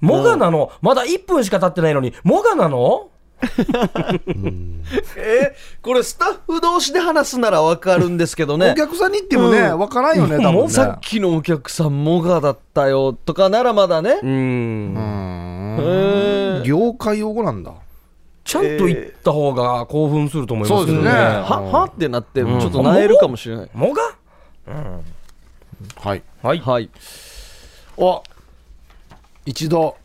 [0.00, 0.72] モガなの？
[0.80, 3.10] まだ1分しか経ってないのに、モガなの？
[5.16, 8.72] えこれスタッフ同士で話すならわかるんですけどね。
[8.72, 10.70] お客さんに言ってもね、わからんよね多分ね。
[10.70, 14.18] さっきのお客さんモガだったよとかならまだね。
[14.22, 14.28] うー
[16.60, 16.62] ん。
[16.64, 17.72] 業界用語なんだ。
[18.44, 21.04] ちゃんと言った方が興奮すると思いますけどね。
[21.04, 21.24] そうですね。
[21.42, 24.02] ははってなってちょっとなえるかもしれない、モガ
[25.96, 26.22] はい。
[26.42, 26.58] はい。
[26.58, 26.90] はい。
[27.96, 28.22] お
[29.44, 29.96] 一度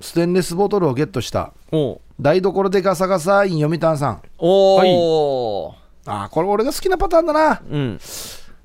[0.00, 1.52] ステンレスボトルをゲットした。
[1.72, 4.22] お台所でガサガサイン読谷さん。
[4.38, 5.74] おお、
[6.06, 7.62] あーこれ俺が好きなパターンだな。
[7.68, 7.98] うん。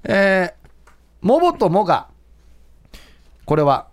[0.03, 0.55] えー、
[1.21, 2.07] モボとモガ。
[3.45, 3.87] これは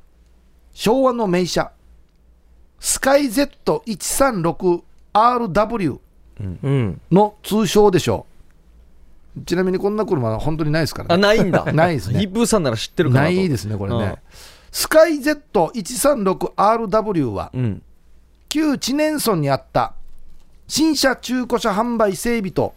[0.72, 1.70] 昭和の名車。
[2.80, 5.98] スカイ Z136RW
[6.40, 7.00] うん。
[7.12, 8.26] の通称でしょ。
[9.40, 11.14] うちなみにこんな車は本当にないですからね。
[11.14, 11.64] あないんだ。
[11.72, 12.18] ないですね。
[12.20, 13.32] ヒップーさんなら知ってるかなと。
[13.32, 14.00] ないですねこれうん。
[14.00, 14.16] ね
[14.72, 17.82] スカイ Z136RW はうん
[18.52, 19.94] 旧知念村にあった
[20.68, 22.74] 新車中古車販売整備と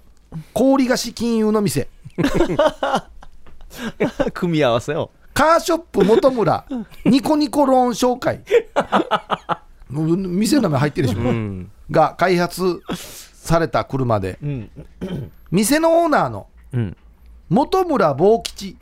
[0.54, 1.90] 氷菓子金融の店。
[4.34, 6.64] 組み合わせよカーショップ元村
[7.04, 8.42] ニコニコローン紹介。
[9.90, 11.70] 店の名前入ってるでしょ、うん。
[11.92, 12.82] が開発
[13.34, 14.40] された車で。
[14.42, 14.72] うん
[15.52, 16.96] 店のオーナーのうん。
[17.54, 18.78] 本村坊吉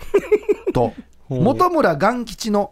[0.74, 0.94] と
[1.28, 2.72] 本村元吉の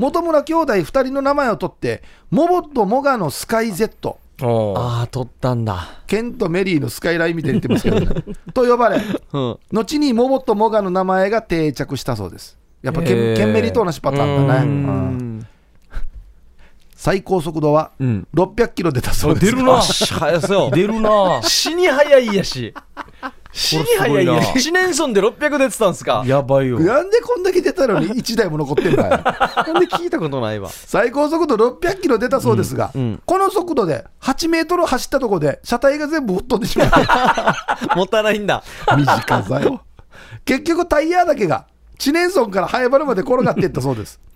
[0.00, 6.02] 本村兄弟2人の名前を取ってモボとモガのスカイ Z ああ取ったんだ。
[6.06, 8.98] ケンとメリーのスカイラインみたいに言ってますけどねと呼ばれ
[9.32, 9.58] うん。
[9.70, 12.58] 後にモボとモガの名前が定着したそうです。
[12.82, 13.36] やっぱケン,、へー。
[13.36, 15.46] ケンメリーと同じパターンだね、ううん
[17.00, 18.28] 最高速度はうん。
[18.34, 19.46] 600キロ出たそうです。
[19.46, 19.72] 出るな。
[19.72, 21.40] よっしゃ早せよ出るな。
[21.42, 22.74] 死に早いやし。
[23.52, 24.68] 死に早いやし。
[24.68, 26.22] 1年村で600出てたんすか。
[26.26, 26.78] やばいよ。
[26.78, 29.08] なんでこんだけ出たのに 1台も残ってんだよ。
[29.08, 30.68] なんで聞いたことないわ。
[30.68, 33.00] 最高速度600キロ出たそうですが、うん。
[33.00, 33.22] うん。
[33.24, 37.96] この速度で8メートル走ったところで車体が全部吹っ飛んでしまう。
[37.96, 38.62] もったいないんだ。
[38.86, 39.80] 短さよ。
[40.44, 41.64] 結局タイヤだけが
[41.96, 44.20] 知念村から早原まで転がっていったそうです。
[44.28, 44.29] い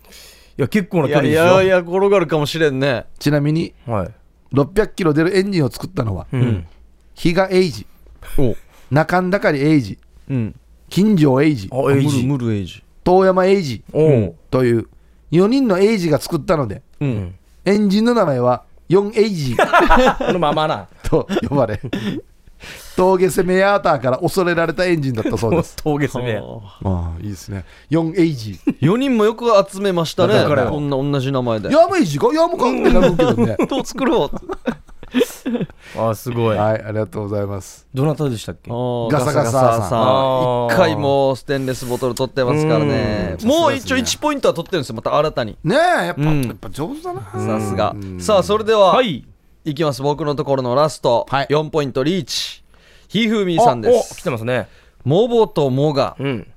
[0.61, 1.43] や、結構ない距やい離ですよ。
[1.59, 4.11] やいや転がるかもしれんねちなみにはい。
[4.53, 6.65] 600キロ出るエンジンを作ったのは、うん。
[7.13, 7.85] 比嘉英二
[8.37, 8.55] お
[8.91, 9.97] 中んだかり英二
[10.29, 10.55] うん
[10.89, 12.23] 金城英二あ、エイジ。
[12.25, 14.35] ムルエイジ遠山英二おう。
[14.51, 14.87] という
[15.31, 20.87] 4人の英二が作ったのでうんエンジンの名前は4英二このままな。
[21.03, 21.81] と呼ばれ
[22.95, 25.75] 峠攻めヤーターから恐れられたエンジンだったそうです。
[25.77, 26.35] 峠攻め。
[26.37, 26.41] あ
[26.83, 27.65] あいいですね。
[27.91, 30.43] 4英二4人もよく集めましたね。
[30.69, 31.69] こんな同じ名前で。
[31.71, 33.57] ヤムエイジかヤムかってなるけどね。
[33.69, 34.31] どう作ろう。
[35.97, 36.57] あ、すごい。
[36.57, 37.87] はいありがとうございます。
[37.93, 38.69] どなたでしたっけ？
[38.71, 39.51] ガサガサ
[39.89, 40.67] さん。
[40.67, 43.37] 一回もうステンレスボトル取ってますからね。
[43.41, 43.47] うん。
[43.47, 45.57] もう一応1ポイントは取ってるんですよまた新たに。
[45.63, 46.43] ねえやっぱ,、うん。
[46.43, 47.21] やっぱ上手だな。
[47.21, 47.95] さすが。
[48.19, 49.25] さあそれでは、、はい
[49.65, 49.73] い。
[49.75, 50.01] きます。
[50.01, 51.47] 僕のところのラスト、はい。
[51.49, 52.63] 4ポイントリーチ。
[53.07, 54.67] ひふみーさんでおお来すてますね。
[55.03, 56.15] モボとモガ。
[56.19, 56.47] うん。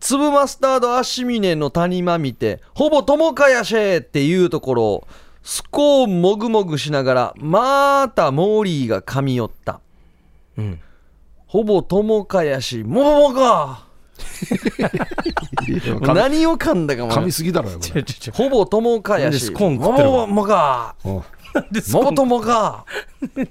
[0.00, 5.08] 粒マスタード足峰の谷間見てほぼ友かやしぇっていうところを
[5.42, 9.80] スコーンもぐもぐしながらまたモーリーが噛み寄った。
[10.58, 10.80] うん。
[11.46, 13.86] ほぼ友かやしもぼもが
[14.18, 17.80] 噛み何を噛んだかも噛みすぎだろよ
[18.32, 19.52] ほぼ友かやしなんでス
[21.62, 22.84] コーン食ってるのもぼもが。
[23.36, 23.48] う ん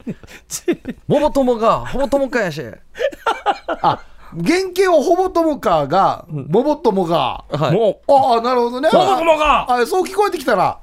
[1.07, 1.85] もぼ友がもが。
[1.85, 2.63] ほぼ友かやし。
[3.81, 3.99] あ
[4.35, 7.43] 原型はほぼともかがもぼともが。
[7.49, 7.71] はい。
[7.71, 8.89] もああなるほどね。
[8.91, 9.71] う、もぼともが。
[9.71, 10.79] あそう聞こえてきたら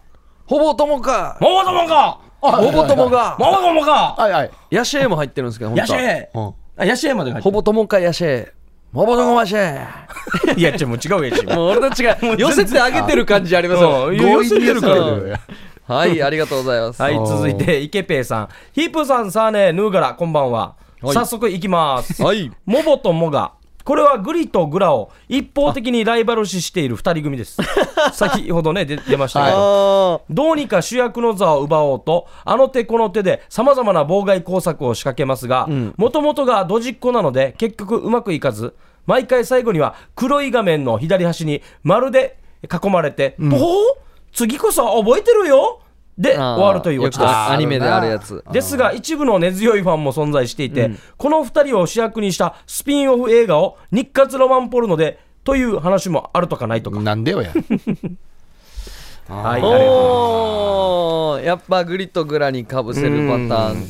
[0.46, 1.36] ほぼ友か。
[1.40, 2.18] もぼともが。
[2.42, 3.36] あほぼ友が。
[3.38, 3.92] もぼともが。
[4.16, 4.50] はいはい。
[4.70, 6.30] やしえも入ってるんですけど本当はやしえ。
[6.34, 6.54] うん。
[6.76, 7.50] あ、やしえまで入ってる。
[7.50, 8.24] ほぼ友かやし。
[8.24, 8.52] え
[8.92, 11.46] モボドゴマシいや、ちょ、もう違うやし。
[11.46, 14.08] もう俺たちが寄せてあげてる感じありますよ。
[14.08, 15.38] うん強引に言ってからる
[15.86, 18.48] はいありがとうございますはい、続いて、イケペイさん。
[18.72, 20.60] ヒープさん、さあね、ヌーガラ、こんばんは。
[20.60, 22.22] はい早速いきます。
[22.22, 23.54] はいモボとモガ。
[23.82, 27.58] これはグリとグラを一方的にライバル視している二人組です。
[28.14, 30.22] 先ほどね、出出ましたけど。
[30.24, 38.74] あどうにか主役の座を奪おうと、あの手この手で様々な妨害工作を仕掛けますが、もともとがドジっ子なので、結局うまくいかず、
[39.06, 45.80] 毎回最後には黒い画面の左端に丸で囲まれて、おお次こそ覚えてるよ。
[46.18, 47.28] であ終わるというオチです。
[47.28, 48.44] アニメであるやつ。
[48.52, 57.00] ですが、一部の根強いファンも存在していて、この二人を主役にしたスピンオフ映画を日活ロマンポルノで、という話もあるとかないとか。
[57.00, 57.52] なんでよや。
[59.28, 61.44] はい、おー。
[61.44, 63.88] やっぱグリとグラにかぶせるパターン。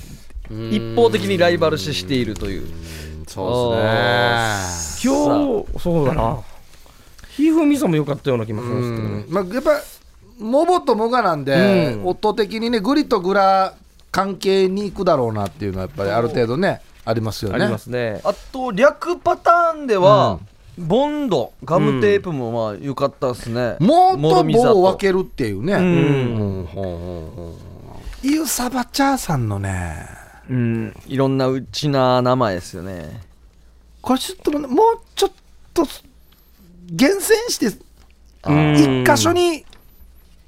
[0.71, 2.67] 一方的にライバル視しているという。
[3.27, 3.83] そうで
[4.63, 5.13] すね。
[5.13, 6.41] 今日、そうだな。
[7.31, 9.25] ひふみさんも良かったような気もしますけどね。
[9.29, 9.81] まあ、やっぱ
[10.39, 12.07] モボとモガなんで、うん。
[12.07, 13.75] 夫的にねグリとグラ
[14.11, 17.63] 関係に行くだろうなっていうのはやっぱりある程度ねありますよね。
[17.63, 18.21] ありますね。
[18.25, 20.39] あと略パターンでは、
[20.79, 24.73] ボンドガムテープもまあ良かったですね、もと諸見里。
[24.73, 26.63] 棒を分けるっていうね、ううん。
[26.63, 26.69] ん
[28.23, 30.07] イウサバチャーさんのね
[30.49, 30.95] うん。
[31.07, 33.21] いろんなうちな名前ですよね。
[34.01, 35.31] これちょっともうちょっ
[35.75, 35.85] と
[36.87, 37.77] 厳選して
[38.45, 39.05] うん。
[39.05, 39.65] 一箇所に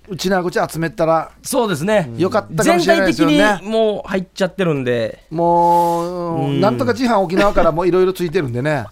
[0.06, 2.12] うちな口集めたらそうですね。
[2.18, 5.24] よかったかも全しれない体的ですよねにもう入っちゃってるんで。
[5.30, 8.86] もう、うんなんとか自販沖縄からもういろいろついてるんでね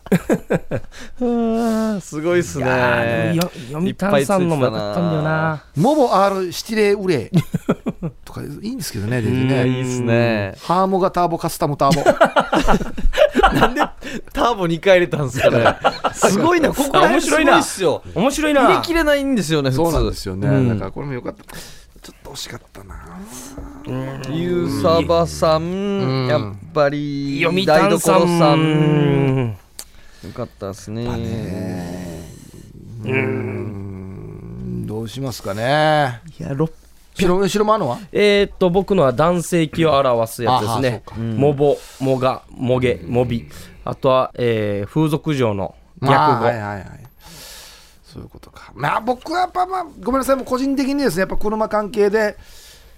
[2.00, 5.64] すごいっすいやーでもよ読谷さんのもよかったんだよな。
[5.76, 7.30] モボ R シティレウレ
[8.24, 9.66] とかいいんですけどね、出ていね。
[9.66, 12.02] いっすねハーモがターボ、カスタムターボ。
[14.32, 15.76] ターボ2回入れたんですかね。
[16.14, 18.02] すごいなここら辺すごいっすよ。
[18.14, 18.62] 面白いな。
[18.62, 19.82] 入れきれないんですよね普通。
[19.84, 20.48] そうなんですよね。
[20.48, 20.68] うん。
[20.68, 21.44] だからこれもよかった。
[21.44, 22.96] ちょっと惜しかったな。
[24.28, 26.28] ゆうさばさん、ん。
[26.28, 26.42] やっ
[26.74, 28.20] ぱり読台谷さん。
[28.22, 29.36] 所さうん。
[29.46, 29.56] ん
[30.24, 32.22] よかったですね。
[33.04, 34.86] うん。
[34.86, 36.20] どうしますかね。
[36.40, 36.68] いや、ろ
[37.14, 37.98] 白後ろもあるのは？
[38.12, 41.02] えーっと、僕のは男性器を表すやつですね。
[41.06, 41.24] ああそう。
[41.24, 43.48] モボ、モガ、モゲ、モビ。
[43.84, 46.44] あとは、えー風俗嬢の逆あー語。
[46.46, 46.84] はいはいはい。
[48.04, 48.72] そういうことか。
[48.74, 52.36] まあ僕はやっぱまあ、ごめんなさい、もう個人的にですね、やっぱ車関係で、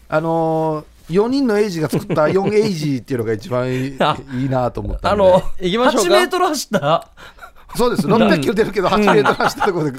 [0.09, 7.09] あのー、4人のエイジが作った 4エイジっていうのが一番いいあいいなと思ったあの、行きましょうか8メートル走った？
[7.77, 9.99] そうです、600キロ出るけど、8メートル走ったところで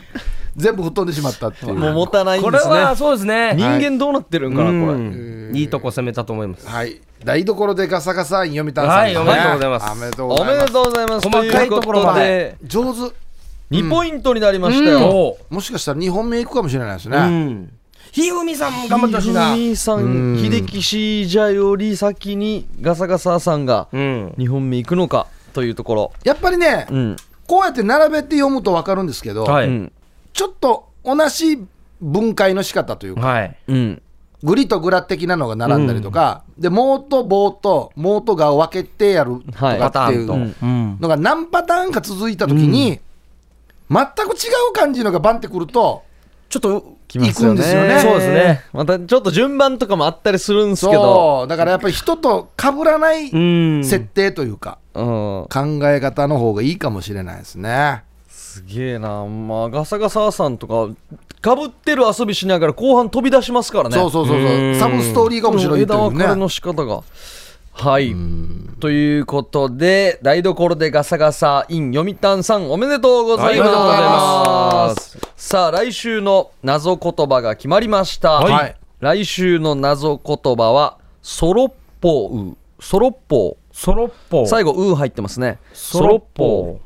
[0.56, 1.74] 全部吹っ飛んでしまったっていう。
[1.76, 3.54] もう持たないんこれですねはそうですね。
[3.56, 4.98] 人間どうなってるんかな、これう
[5.52, 6.68] んいいとこ攻めたと思います。
[6.68, 7.00] はい。
[7.26, 10.72] 台所でガサガサイン読みたんさんはいおめでとうございますおめでとうございます。
[10.74, 13.00] とうございます細かいところまで上手。
[13.00, 13.16] とで
[13.72, 17.18] 2ポイントになりましたよ、おもしかしたら2本目いくかもしれないですうね。
[17.20, 17.72] ん。
[18.12, 19.56] ひふみさんも頑張ってほしいな。
[19.56, 24.28] ひふみさうんん秀樹シージャより先にガサガサさんがうん。
[24.38, 27.16] 2本目行くのかというところやっぱりね、うん
[27.48, 29.68] こうやって並べて読むと分かるんですけど、はい。
[29.68, 29.92] うん
[30.34, 31.66] ちょっと同じ
[32.02, 33.58] 分解の仕方というか、はい。
[33.68, 34.02] うん
[34.46, 40.66] グリとグラ的なのが並んだりとか、で、モーと棒とモーとがを分けてやるとはいかっていうパターンと。
[40.66, 40.98] うん。
[41.02, 43.00] のが何パターンか続いたときに、
[43.90, 46.04] 全く違う感じのがバンってくると、
[46.50, 47.54] ちょっと、来ますよね。
[47.54, 48.00] 行くんですよね。
[48.00, 48.64] そうですね。
[48.72, 51.02] またちょっと順番とかもあったりするんですけど。
[51.40, 53.84] そう、だからやっぱり人と被らないうん。
[53.84, 55.04] 設定というか、うん。
[55.04, 55.50] 考
[55.84, 58.04] え方の方がいいかもしれないですね。
[58.30, 59.26] すげえな。
[59.26, 60.94] まあガサガサさんとか
[61.46, 63.96] かぶってる遊びしながら後半飛び出しますからね。
[63.96, 64.48] そうそうそうそう。
[64.48, 64.80] う、ん。
[64.80, 66.10] サブストーリーが面白いと枝いうね。
[66.10, 67.04] 分かれの仕方が。
[67.72, 68.16] はい。
[68.80, 78.76] ということで台所でガサガサイン読谷さんおめでとうございまますさあ来週の謎言葉が決まりました、はい。
[79.00, 85.60] 来週の謎言葉はソロッポウソロッポソロッポウ最後ウー入ってますね。
[85.74, 86.80] ソロッポ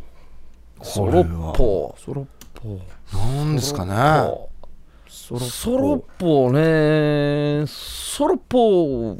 [0.81, 2.25] ソロッポソロッ
[2.59, 4.48] ポなんですかね。
[5.29, 9.15] ソロソロッポねソロッポ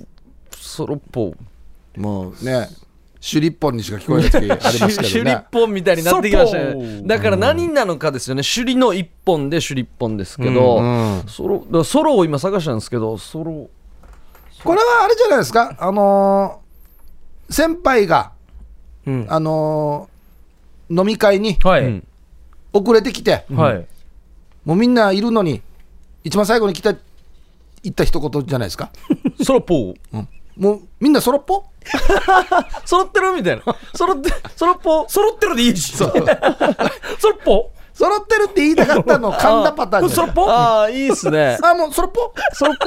[0.56, 1.36] ソロッポ
[1.96, 2.68] もうね、
[3.20, 5.46] シュリッポンにしか聞こえない時ありますけどシュリッね。
[5.52, 7.02] ポンみたいになってきましたね。
[7.06, 8.42] だから何なのかですよね。
[8.42, 11.24] 首里の一本で首里ポンですけど、うん。
[11.28, 13.70] ソロだからソロを今探したんですけどソロ
[14.64, 18.32] これはあれじゃないですか、あのー先輩が、
[19.06, 19.26] うん。
[19.30, 21.84] あのー飲み会にはい。
[21.84, 22.08] うん。
[22.74, 23.86] 遅れてきて、はい。
[24.66, 25.62] もうみんないるのに、
[26.24, 26.94] 一番最後に来た、
[27.84, 28.92] 言った一言じゃないですか？
[29.44, 30.26] ソロポー
[30.58, 31.64] もうみんなそろっぽ？
[32.86, 33.64] 揃ってるみたいな。
[33.96, 35.96] 揃って揃っぽ揃ってるでいいし。
[35.96, 41.58] そ揃 っぽ揃ってるって言いたかったの噛んだパターンじゃないそろっぽああいいっすね。
[41.64, 42.86] あもうそろっぽそろっぽ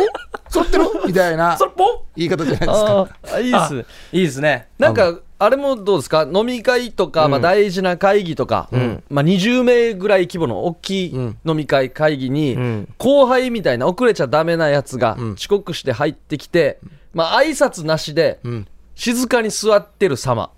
[0.51, 0.85] 揃ってる？
[1.07, 2.75] みたいなそろっぽ言い方じゃないですか。
[2.75, 3.87] ああいいっすね。
[4.12, 4.68] いいですね。
[4.79, 6.28] なんかあれもどうですか？
[6.33, 8.68] 飲み会とか、まあ、大事な会議とか、
[9.11, 12.88] まあ、20名ぐらい規模の大きい飲み会会議に、ん。
[12.98, 16.78] 後輩みたいな遅れちゃダメなやつが遅刻して入ってきて、
[17.12, 18.66] まあ挨拶なしで、ん。
[18.94, 20.50] 静かに座ってる様、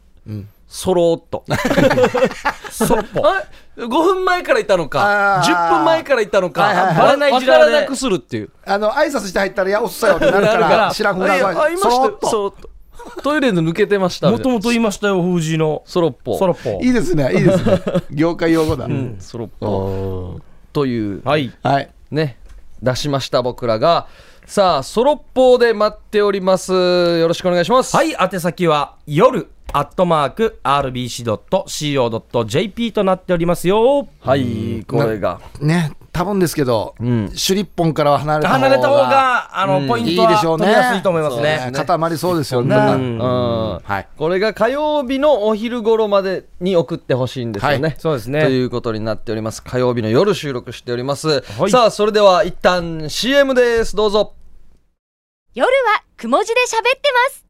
[0.66, 1.44] そろーっと。
[2.70, 3.20] そろっぽ。
[3.26, 3.42] あ
[3.76, 5.52] 5分前からいたのかあー。
[5.52, 6.96] 10分前からいたのか、はいはいはい。
[6.96, 8.50] バレない字らでからなくするっていう。
[8.66, 10.90] あの挨拶して入ったらいやおっさよってなるから ら。
[10.92, 12.26] 知らんふうなあいやあいまそしたろっと。
[12.28, 12.70] そろっと
[13.22, 14.30] トイレで抜けてました。
[14.30, 15.82] もともと言いましたよ、封じの。
[15.86, 16.80] そろっぽそろっぽ。
[16.82, 17.80] いいですねいいですね。
[18.10, 19.16] 業界用語だ、うん。
[19.18, 20.42] そろっぽおー。
[20.72, 21.52] というはい。
[21.62, 21.90] はい。
[22.10, 22.38] ね
[22.82, 24.06] 出しました僕らが。
[24.46, 26.72] さあソロッポーで待っております。
[26.72, 27.96] よろしくお願いします。
[27.96, 34.06] はい、宛先は夜アットマーク RBC.CO.JP となっておりますよ。
[34.20, 35.40] はいこれが。
[35.60, 37.28] ね多分ですけど、ん。
[37.34, 40.66] シュリッポンからは離れた方が離れた方が、あの、ポイントはいいでしょうね。
[40.66, 41.72] 取りやすいと思いますね。
[41.74, 43.18] 固まりそうですよね、うん。
[43.18, 43.80] うん。
[43.82, 44.06] はい。
[44.16, 47.96] これが火曜日のお昼頃までに送ってほしいんですよね、はい。
[47.98, 48.42] そうですね。
[48.42, 49.60] ということになっております。
[49.60, 51.70] 火曜日の夜収録しております、はい。
[51.72, 53.96] さあそれでは一旦 CM です。
[53.96, 54.34] どうぞ。
[55.52, 55.72] 夜は
[56.16, 57.44] くも字で喋ってます。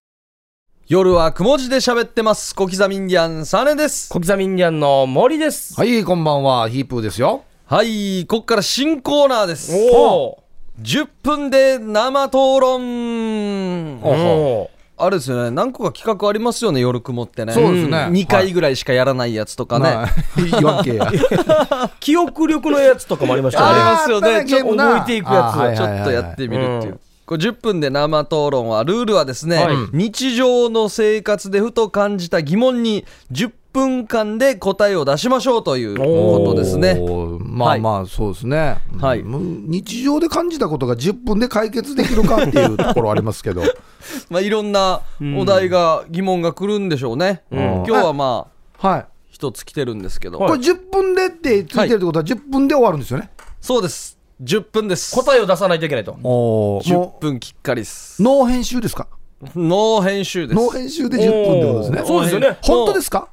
[0.89, 2.55] 夜はくも字で喋ってます。
[2.55, 4.09] 小刻みインディアンサネです。
[4.09, 5.79] 小刻みインディアンの森です。
[5.79, 6.67] はいこんばんは。
[6.71, 9.73] ヒープーですよはいこっから新コーナーです。
[9.75, 10.39] お
[10.83, 14.03] 10分で生討論。
[14.03, 15.51] おおあれですよね。
[15.51, 17.55] 何個か企画ありますよね夜雲ってね。
[17.55, 17.97] そうですね。
[18.11, 21.11] 2回ぐらいしかやらないやつとかね、まあ言わんけや。
[22.01, 23.73] 記憶力のやつとかもありましたよね。
[23.73, 24.35] ありますよね。
[24.37, 25.01] あーゲームな。
[25.01, 25.35] 覚えていくやつ。
[25.35, 26.03] あーはいちょはいはい。
[26.03, 26.93] っとやってみるっていう。
[26.93, 29.77] うんこれ10分で生討論はルールはですね、はい。
[29.95, 36.99] 日常の生活でふと感じた疑問に10分間で答えを出しましょうということですね。
[37.41, 43.63] まあまあそうですね、はい日常で感じたことが10分で解決できるかっていうところありますけど
[44.31, 45.01] まあいろんな
[45.37, 47.43] お題が疑問が来るんでしょうね。
[47.51, 48.47] 今日はま
[48.81, 54.17] あはい一つ来てるんですけど、はいこれ10分でってついてるってことは10分で終わるんですよね、そうです。
[54.43, 55.15] 10分です。
[55.17, 56.13] 答えを出さないといけないと。
[56.13, 58.25] 10おも分きっかりですう。
[58.25, 59.09] ノー編集ですか？
[59.57, 60.57] ノー編集です。
[60.57, 62.57] ノー編集で10分ってことですねそうですよね。
[62.63, 63.29] 本当ですか？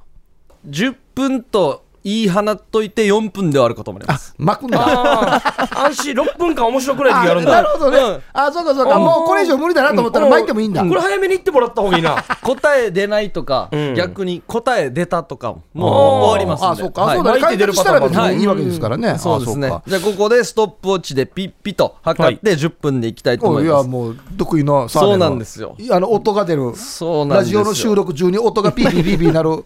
[0.67, 4.34] 10分と言い放っといて4分で終わることもありまあす。
[4.38, 4.80] 巻くんだ。
[4.82, 7.52] ああ、安心6分間面白くない時やるんだ。
[7.52, 8.21] なるほどね、うん。
[8.34, 8.97] あそうかそうか。
[8.97, 12.15] もうこれ以上無理だなと思ったら巻いてもいいんだ、これ早めに言ってもらった方がいいな。
[12.41, 13.93] 答え出ないとか、ん。
[13.93, 16.67] 逆に答え出たとかももう終わりますんで。
[16.71, 17.39] あそうか、はいそうだね。
[17.39, 18.43] 巻いて出るパターンもにい。
[18.43, 19.71] いわけですからね、そうですね。
[19.86, 25.76] じゃあここでストップウォッチでピッピと測って10分でいきたいと思おいいます、やもう得意のサーネのそうなんですよ。
[25.91, 27.60] あの音が出るそうなんですよ。
[27.60, 29.63] ラジオの収録中に音がピーピーピーピーなる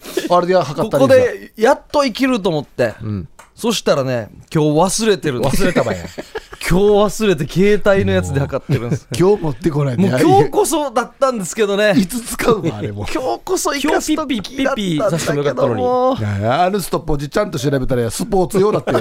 [0.30, 3.28] あれで測ったりここでやっと生きると思って、ん。
[3.54, 6.04] そしたらね今日忘れてる忘れたばや。
[6.68, 9.06] 今日忘れて携帯のやつで測ってるんです。
[9.16, 11.94] 今日持ってこないも今日こそだったんですけどね。
[11.96, 12.76] いつ使うの？
[12.76, 13.06] あれも。
[13.14, 18.98] 今日こそ生かすとピッピッピッさせてもよかったのあのストップウォッチちゃんと調べたらスポーツ用だってよ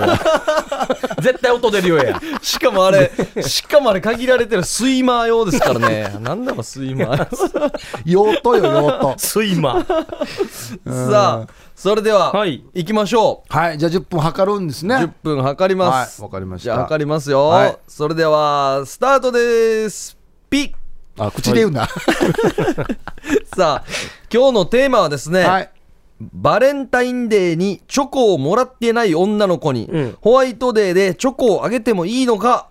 [1.21, 2.21] 絶対音出るよや。
[2.39, 7.71] しかもあれしかもあれ限られてるスイマー用ですからねなんだろうスイマー
[8.06, 11.10] 用途よ用途スイマー。
[11.10, 12.63] さあそれでは、はい。
[12.73, 13.53] 行きましょう。
[13.53, 13.77] はい。
[13.77, 14.95] じゃあ10分測るんですね。
[14.95, 16.29] 10分測ります、はい。
[16.29, 16.63] わかりました。
[16.63, 17.77] じゃあ測りますよ、はい。
[17.85, 20.17] それではスタートです。
[20.49, 20.73] ピッ。
[21.17, 21.88] あ口で言うんだ
[23.55, 23.83] さあ
[24.29, 25.69] 今日のテーマはですね、はい。
[26.33, 30.17] バレンタインデーにチョコをもらってない女の子に、うん。
[30.21, 32.69] ホワイトデーでチョコをあげてもいいのか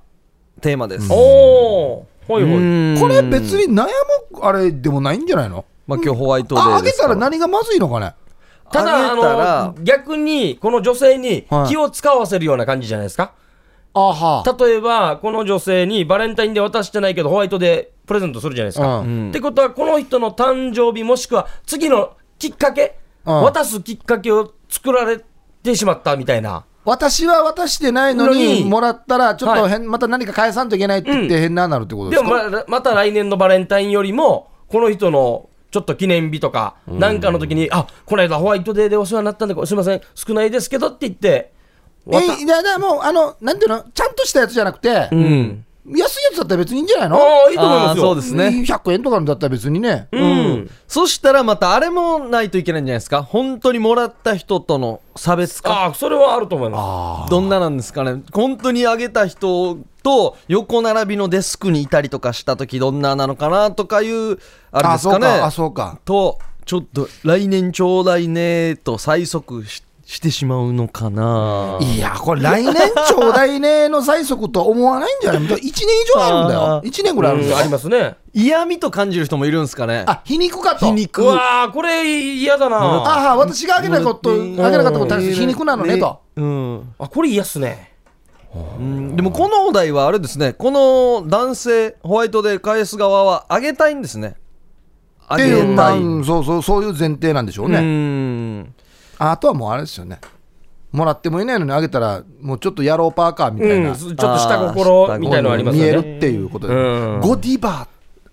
[0.62, 2.06] テーマです、おお。
[2.26, 2.54] ほいほい。
[2.56, 2.98] うん。
[2.98, 3.88] これ別に悩む
[4.40, 5.66] あれでもないんじゃないの？
[5.86, 7.08] まあ今日ホワイトデーああげですから。
[7.10, 8.14] たら何がまずいのかね？
[8.72, 11.68] ただ、あの、逆に、この女性にはい。
[11.68, 13.32] 気を使わせるような感じじゃないですか？
[13.94, 14.56] あは。
[14.58, 18.98] 例えば、この女性にバレンタインで渡してないけど、ホワイトでプレゼントするじゃないですか。
[18.98, 19.28] うん。
[19.30, 23.42] ってことは、この人の誕生日もしくは次のきっかけ、うん。
[23.42, 25.24] 渡すきっかけを作られ
[25.62, 26.64] てしまったみたいな。
[26.84, 41.52] 私は渡してないののににもらったらちょっとは変、また何か返さんといけないって言って変ななるってことでですもか、ままた来年のバレンタインよりも、この人のちょっと記念日とか、なんかの時に、あこの間ホワイトデーでお世話になったんで、すみません、少ないですけどって言って、
[42.06, 47.16] えいやいやもうあのなんていうのちゃんとしたやつじゃなくて、うん、安いやつだったら別にいいんじゃないの？
[47.16, 48.04] ああ、いいと思いますよ。
[48.04, 48.64] そうですね。
[48.64, 53.24] 100円とかのだったら別にね、うん、そしたらまたあれもないといけないんじゃないですか？
[53.24, 55.72] 本当にもらった人との差別化？
[55.72, 58.22] ああ、それはあると思いまどんななんですかね？
[58.32, 64.38] 本当にあげた人と横並びのデスクにいたりとかした時どんななのかなとかいう
[64.70, 65.26] あれあですかね。
[65.26, 65.98] そうかあそうか。
[66.04, 71.78] とちょっと来年ちょうだいねと催促ししてしまうのかな。
[71.80, 72.74] いやこれ来年
[73.08, 75.40] ちょうだいねの催促とは思わないんじゃない？
[75.48, 75.72] 1年以
[76.14, 76.60] 上あるんだよ。
[76.60, 76.86] あー。
[76.86, 78.16] 1年ぐらいあるんうんありだよますね。
[78.34, 80.04] 嫌味と感じる人もいるんですかね。
[80.06, 80.84] あ皮肉かと。
[80.84, 81.22] 皮肉。
[81.22, 82.76] うわーこれ嫌だな。
[82.76, 86.20] ああ私があげなかったあげなかったことに対して皮肉なのねと。
[86.36, 86.94] うん。
[86.98, 87.93] あこれ嫌っすね
[88.78, 89.16] うん。
[89.16, 90.52] でもこのお題はあれですね。
[90.52, 94.36] この男性ホワイトで返す側はあげたいんですね。
[95.26, 95.44] あげ
[95.74, 98.74] たい、うんそうそうそういう前提なんでしょううね、ん。
[99.18, 100.20] あとはもうあれですよね。
[100.92, 103.96] もらってもいないのにあげたらもうちょっとやろうパーカーみたいな、うん。
[103.96, 106.78] ちょっと下心みたいのあります見えるっていうことで、う
[107.18, 107.20] ん。
[107.20, 107.88] ゴディバー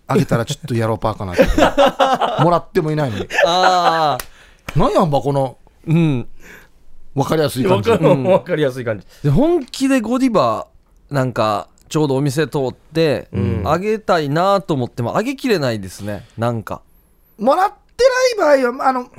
[0.07, 1.43] あげたらちょっとやろうパーかなって。
[2.43, 3.27] もらってもいないのに。
[3.45, 5.57] ああ何やんばこの。
[5.87, 6.27] うん
[7.15, 7.89] 分かりやすい感じ。
[7.89, 9.05] わかるわかりやすい感じ。
[9.23, 10.67] で本気でゴディバ
[11.09, 13.27] なんかちょうどお店通って、
[13.65, 16.81] あげたいなと思ってもあげきれないですねなんか。
[17.37, 18.03] もらって
[18.37, 19.09] ない場合はあの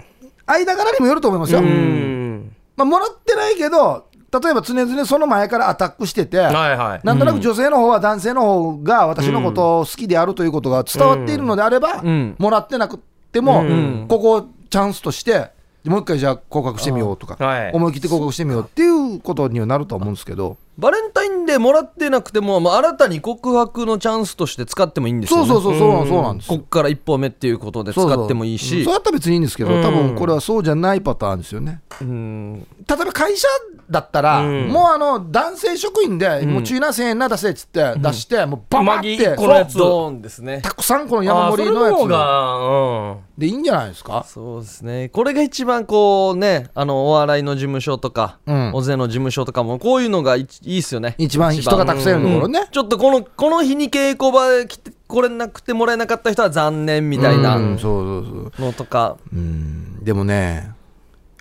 [0.46, 2.54] 間柄にもよると思いますよ、うん。
[2.76, 7.00] まあ、もらってないけど例えば常々その前からアタックしてて、はいはい。
[7.04, 12.34] なんとなく女性の方は男性の方が私のことを好きであるということが伝わっているのであれば、うん。
[12.38, 12.98] もらってなく
[13.30, 14.06] ても、うん。
[14.08, 15.50] ここをチャンスとして、
[15.84, 17.72] もう一回じゃあ告白してみようとか、はい。
[17.72, 25.46] 思い切って告白してみようっていうことにはなると思うんですけど、バレンタインデーもらってなくても、まあ、新たに告白のチャンスとして使ってもいいんですよね。
[25.46, 26.50] そうそうそう、そうそうなんです。
[26.50, 31.82] よこっから一歩目っていうことで使ってもいいしそうやったら別にいいんですけど、多分これはそうじゃないパターンですよね。
[32.00, 32.60] うん。
[32.60, 33.46] 例えば会社
[33.90, 34.68] だったら、うん。
[34.68, 39.76] もうあの男性職員で、もう注意な1000円な出せっつって出して、もうババって、マギ一個のやつ。
[39.76, 41.92] ドーンですねたくさんこの山盛りのやつ。
[41.92, 44.24] の方が、でいいんじゃないですか？
[44.26, 45.10] そうですね。
[45.10, 48.72] これが一番こうねあのお笑いの事務所とか、うん。
[48.72, 52.66] おぜの事務所とかもこういうのがいいいですよね一番人がたくさんいるところね。
[52.70, 58.66] ちょっとこのこの日に稽古場来て来れなくてもらえなかった人は残念みたいなうんそうそうそう。
[58.66, 60.70] のとか、うんでもね、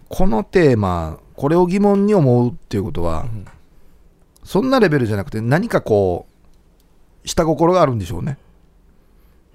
[0.09, 3.25] このテーマ、これを疑問に思うっていうことは、
[4.43, 6.27] そんなレベルじゃなくて、何かこ
[7.23, 8.37] う、下心があるんでしょうね。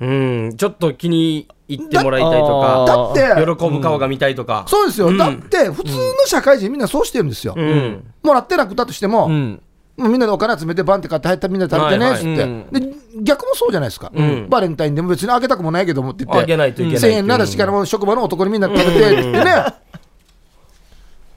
[0.01, 5.19] うん、うん、ちょっと気に入ってもらいたいとか、だって、喜ぶ顔が見たいとか、そうですよ、うん。
[5.19, 7.55] だって、普通の社会人、みんなそうしてるんですよ。
[7.57, 9.61] うん、もらってなくたとしても、うん。
[9.97, 14.49] もうみんなでお金集めて、バンって買って、入ったらみんなで食べてねっつって、はいはいで逆もそうじゃないですか、ん。
[14.51, 19.55] バレンタインでも別にあげたくもないけどもって言って、あげないといけない1000円ならしからも職場の男にみんなで食べてって言ってね、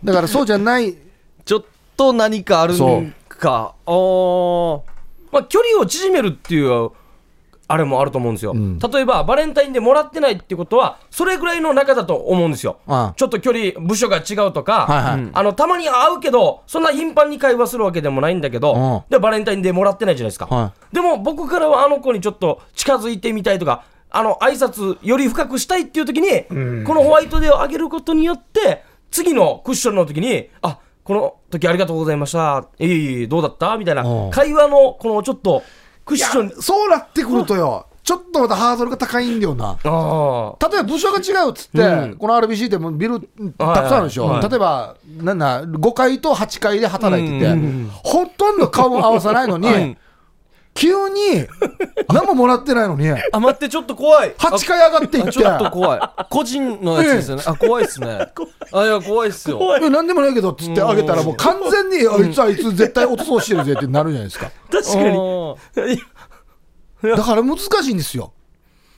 [0.04, 0.94] だからそうじゃない、
[1.46, 1.64] ちょっ
[1.96, 3.74] と何かあるんか。
[3.86, 4.82] あー。
[5.32, 6.92] まあ、距離を縮めるっていう
[7.72, 8.80] あれもあると思うんですよ、ん。
[8.80, 12.80] 例えばバレンタインでもらってないってことはそれぐらいの仲だと思うんですよ。
[12.88, 13.14] ああ。
[13.16, 15.30] ちょっと距離部署が違うとか、はいはい。
[15.32, 19.12] あのたまに会うけどそんな頻繁に会話するわけでもないんだけど、うん。
[19.12, 26.30] でバレンタインでもらってないじゃないですか、はでも僕からはあの子にちょっと近づいてみたいとかあの挨拶より深くしたいっていう時に、
[26.84, 32.68] このホワイトデーをあげることによって次のクッションの時にあこの時ありがとうございました。
[32.80, 33.78] いえいえどうだった？
[33.78, 34.04] みたいな。
[34.04, 34.32] うん。
[34.32, 35.64] 会話のこのちょっと
[36.10, 36.62] クッション。
[36.62, 39.78] そうなってくるとよ、ちょっとまたハードルが高いんだよな。
[39.84, 42.16] あ例えば部署が違うっつって、うん。
[42.18, 44.42] この RBC でもビルたくさんあるでしょ、はい。
[44.42, 49.98] はい例えばなんだ5階と8階で働いてて、うんほとんど顔も合わさないのに、はい
[50.80, 51.46] 急に
[52.08, 54.34] 何ももらってないのに、あ待ってちょっと怖い。
[54.38, 56.26] 8階上がっていって、あちょっと怖い。
[56.30, 57.44] 個人のやつですよね。
[57.46, 58.32] あ怖いっすね。
[58.72, 59.78] あいや怖いっすよ。
[59.78, 64.50] いや何でもないけどっつってあげたら、もう完全にあいつあいつ絶対落とそうしてるぜってなるじゃないですか。
[64.72, 65.96] 確かに。
[65.96, 68.32] にだから難しいんですよ。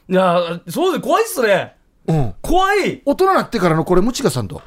[0.07, 1.75] いやそうです怖いっすね。
[2.07, 2.33] うん。
[2.41, 3.01] 怖い。
[3.05, 4.61] 大人になってからのこれ、ムチガさんと。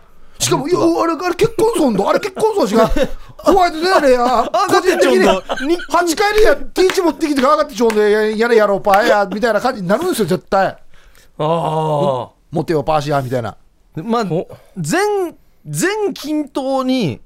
[0.44, 2.90] しかも、いやあれ、あれ結婚ソンド、あれ結婚ソンしが、
[3.38, 10.66] ホワイトであれや、個人的に、8回でや、ティーチ持ってきて、上がってちょうどややれやろうパーや、 みたいな感じになるんですよ、絶対。
[10.66, 10.76] あ
[11.38, 13.56] あモテよパーシや、みたいな。
[13.96, 15.36] まあお全
[15.66, 17.20] 全均等に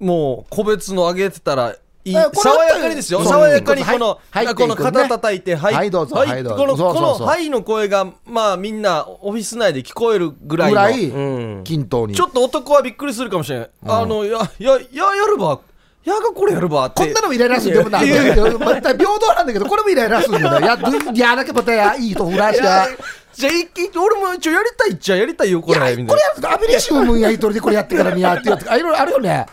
[0.00, 1.74] もう個別の上げてたら
[2.08, 3.24] いい爽やかにですよ。
[3.24, 4.18] 爽やかにこの、
[4.54, 5.74] この肩叩いてはい。
[5.74, 6.16] はいどうぞ。
[6.16, 6.42] はい。
[6.42, 6.56] どうぞ。
[6.56, 7.14] このそうそうそう。
[7.14, 10.72] この「はい」の声がまあみんなオフィス内で聞こえるぐらいの。
[10.72, 11.18] ぐらい、う
[11.60, 11.64] ん。
[11.64, 12.14] 均等に。
[12.14, 15.60] ちょっと男はびっくりするかもしれない、あのややややるば
[16.04, 17.02] やがこれやるばって。
[17.04, 20.66] こんなのもイライラするんでもな、いやいやまた平等なんだけど、これもイライラするんだよね。
[20.66, 22.96] や、どやだけまたや、いいとフラしいやて。
[23.34, 29.46] じゃあ一気俺も一応やりたいっちゃやりたいよこいや、れみたいこれやるとアビリシウムやりとりでこれやってからにやってよって、あいろいろあるよね。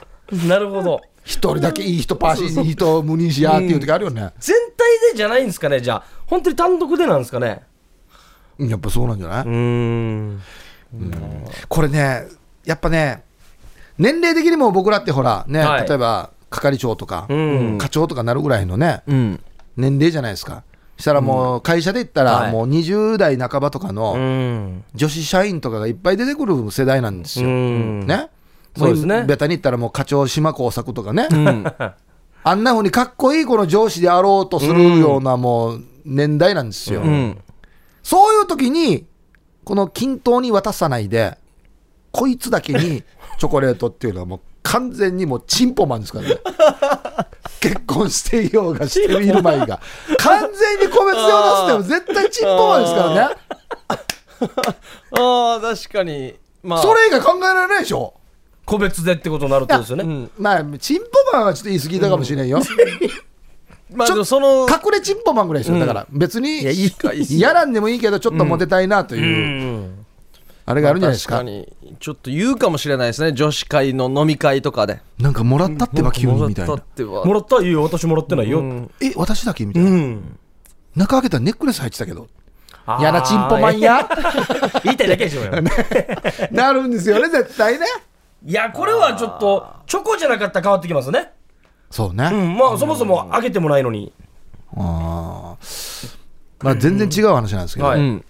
[0.48, 4.30] なるほど一人だけいい人パーシー、いい人無認しやっていう時あるよね。
[4.40, 7.64] 全体でじゃないんですかねじゃあ本当に単独でなんですかね
[8.60, 9.44] やっぱそうなんじゃない？
[9.46, 10.42] うん
[11.68, 12.28] これね、
[12.64, 13.24] やっぱね、
[13.98, 19.44] 年齢的にも僕らってほら、ね、はい例えば係長とか、うん課長とかなるぐらいのね、うん
[19.76, 20.64] 年齢じゃないですか。
[20.98, 24.84] したらもう会社で言ったら、はいもう20代半ばとかうのん。
[24.94, 27.50] 女子社員とかがいっぱい出てくる世代なんですうよ。
[27.50, 28.08] ん。
[28.08, 28.30] ね。
[28.76, 31.66] そうですねもベタに言ったらもう課長島耕作とかね、うん
[32.48, 37.02] あんなふうにかっこいいこの上司であろうとするようなもう年代なんですよ。
[37.02, 37.38] うん
[38.06, 39.08] そういう時に、
[39.64, 41.40] この均等に渡さないで、
[42.12, 43.04] こいつだけに
[43.40, 46.36] チョコレートっていうのはもう完全にもうチンポマンですからね。
[47.60, 49.82] 結婚していようがしてみる前が。
[50.20, 53.36] 完全に個別で渡すっても絶対チンポマンですからね。
[55.18, 58.14] ああ確かにまあそれ以外考えられないでしょ。
[58.66, 60.04] 個別でってことになるとですよね。
[60.04, 62.60] うんまあ、チンポマンはちょっと言い過ぎたかもしれんよ。
[63.94, 65.80] まあでもその隠れチンポマンぐらいですよ。
[65.80, 70.06] だから別に、いやらんでもいいけど、ちょっとモテたいなというう、ん。
[70.66, 71.36] あれがあるんじゃないですか。
[71.36, 76.86] 確かにちょっと言うかもしれないですね女子会の飲み会とかでなんかもらったってば急にみたいなもらっ。
[76.86, 78.60] てはもらったいいよ、私もらってないよ。
[78.60, 79.96] うんえ、私だけみたいうな。
[79.96, 80.38] ん。
[80.96, 82.28] 中開けたらネックレス入ってたけど。
[83.00, 83.80] 嫌なチンポマン。
[83.80, 84.08] や。
[84.84, 85.52] 言いたいだけでしょうよ。
[86.52, 87.86] なるんですよね、絶対ね。
[88.46, 91.32] いや、これはちょっと、チョコじゃなかったら変わってきますね。
[91.90, 92.30] そうね。
[92.32, 92.58] うん。
[92.58, 94.14] まあ、そもそもあげてもないのに。
[94.78, 96.18] あー
[96.62, 98.26] まあ、全然違う話なんですけど、はいうん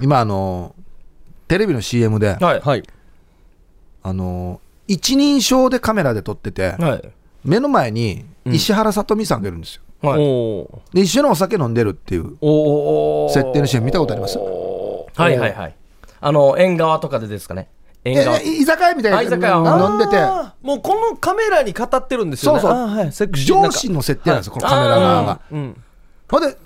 [0.00, 0.74] 今、あの、
[1.48, 2.60] テレビの CM で、はい。
[2.60, 2.82] はい
[4.02, 7.08] あの、一人称でカメラで撮ってて、はい。
[7.44, 9.82] 目の前に石原さとみさんがいるんですよ。
[10.08, 10.20] はい。
[10.20, 14.38] おーで、一緒にお酒飲んでるっていうおー設定の CM 見たことあります？
[14.38, 15.74] はいはいはい。
[16.20, 17.68] あの、縁側とかでですかね。
[18.10, 18.38] 縁側。
[18.38, 20.16] え居酒屋みたいなあ居酒屋飲んでて、
[20.62, 25.40] もうこのカメラに語ってるんですよねそうそうはいセクシー上司の設定なんですよ、このカメラ側が。
[25.50, 25.82] うん
[26.28, 26.56] ほんで、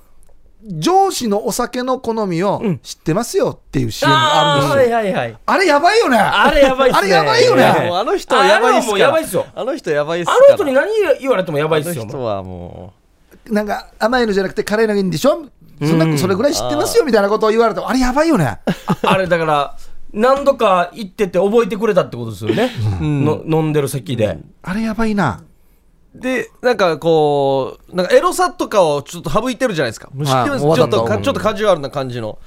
[0.62, 4.96] 上司のお酒の好みを知ってますよっていう CM があるんですよ。
[4.96, 5.38] はいはいはい。
[5.46, 6.18] あれやばいよね。
[6.18, 6.98] あれやばいっすね。
[6.98, 9.46] あれやばいよねあの人はやばいっすよ。
[9.54, 12.02] あの人やばいっすあからの人に何言われてもやばいっすよ。
[12.02, 12.92] あの人はも
[13.48, 15.46] なんか甘いのじゃなくて辛いのがいいんでしょ？
[15.80, 18.58] そんなそれぐらい知ってますよみたいなことを言われてもあれやばいよね。
[19.02, 19.76] あれだから、
[20.12, 22.70] 何度か行ってて覚えてくれたってことですよね。
[23.00, 23.24] ん。
[23.24, 24.38] の飲んでる席で。
[24.62, 25.42] あれやばいな。
[26.14, 30.08] うでなんかこうなんかエロさとかをちょっと省いてるじゃないですか。
[30.08, 30.64] 知ってます？
[30.64, 32.38] はいちょっとちょっとカジュアルな感じの。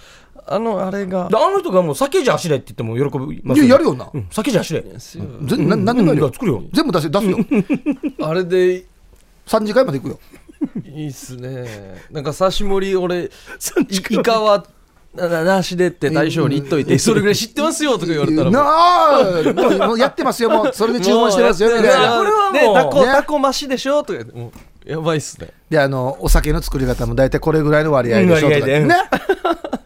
[0.45, 1.29] あのあれが。
[1.29, 4.09] であの人がもう酒じゃ走れって言っても喜びますいややるよな。
[4.13, 4.27] うん。
[4.29, 4.81] 酒じゃ走れ。
[4.81, 6.27] ぜななんでもやるよ。
[6.27, 6.33] うん。
[6.33, 6.63] 作るよ。
[6.73, 7.37] 全部出せ出すよ。
[8.27, 8.75] あれで。
[8.75, 8.85] い
[9.45, 10.19] 3次会まで行くよ。
[10.85, 12.01] いっすね。
[12.11, 13.29] なんか刺し盛り俺い
[14.09, 14.65] イカは
[15.15, 22.15] なしでって大将に言っといてそれぐらい知ってますよとか言われたらもうなあもうやってますよ、もうそれで注文してますよみたいな。
[22.15, 24.51] もうやってこれはもうでタコねタコ増しでしょとか言っても
[24.85, 29.79] うやばいっすねで、あの、お酒の作り方も大体これぐらいの割合でしょとか。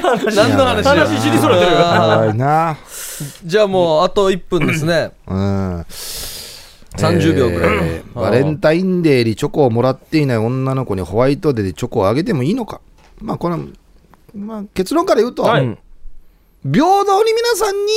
[0.34, 1.78] 何の話話知りそれてるよ。
[1.78, 2.76] はいな。
[3.44, 5.80] じゃあもうあと1分ですねうん。
[6.96, 12.80] 30秒ぐらいバレンタインデーにチョコをもらっていない女の子にホワイトデーでチョコをあげてもいいのか。
[13.20, 13.60] まあ、これは、
[14.34, 15.78] まあ、結論から言うと、はい
[16.62, 17.92] 平等に皆さんに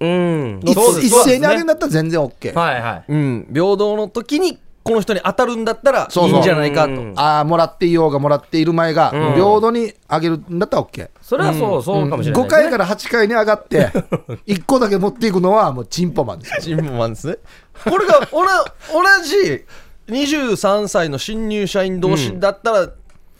[0.00, 0.60] うん。
[0.60, 2.54] うです一斉にあげるんだったら全然 OK。
[2.54, 3.04] はいはい。
[3.08, 11.10] うん平等の時にこの人に当たるんだったらそうそういいんじゃないかとうんああ、もらっていようがもらっている前が、うん平等にあげるんだったら OK。
[11.20, 12.62] それはそう、そうかもしれない5ですね。
[12.62, 13.88] 回から8回に上がって、
[14.46, 16.76] 1個だけ持っていくのはもうチンポマンですよ。
[16.76, 17.38] チンポマンですね
[17.84, 19.64] これがおな同じ
[20.08, 22.88] 23歳の新入社員同士だったら、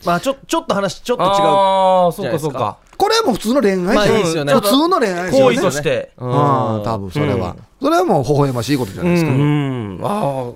[0.05, 2.39] まあちょちょっと話ちょっと違うああ、そうかか。
[2.39, 2.79] そうか。
[2.97, 4.53] これはもう普通の恋愛まあじゃんいいですよね。
[4.53, 5.57] 普通の恋愛ですよね。
[5.57, 6.13] 行為として。
[6.19, 10.01] ああ多分それは、それはもう微笑ましいことじゃないですか、うん。
[10.03, 10.53] あ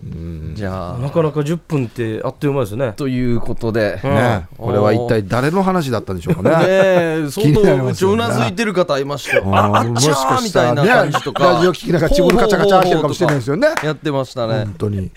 [0.53, 2.92] じゃあ、あなかなか10分ってあっという間ですね。
[2.92, 4.47] ということで、うんね。
[4.59, 6.51] これは一体誰の話だったんでしょうかね。
[6.51, 9.45] ねえ 相当うちうなずいてる方いましたよ。
[9.47, 11.45] ああっちゃもしかーみたいなしたらね感じとか。
[11.45, 13.68] ラジオ聞きながらチブルカチャカチャしてるかもしれないですよね。
[13.82, 14.64] やってましたね。
[14.64, 15.11] 本当に。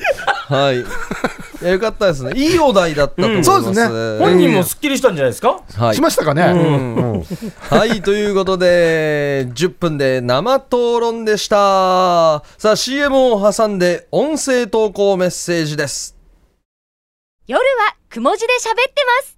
[0.47, 0.86] はい
[1.62, 5.62] いやよかったですねいいお題だったと思います、うんそうですね本人もすっきりしたんじゃないですか？
[5.76, 6.55] はいしましたかね、う
[7.18, 7.24] ん
[7.70, 12.43] はい、ということで、10分で生討論でした。
[12.58, 16.16] さあ、CM を挟んで、音声投稿メッセージです。
[17.47, 19.38] 夜はくも字で喋ってます。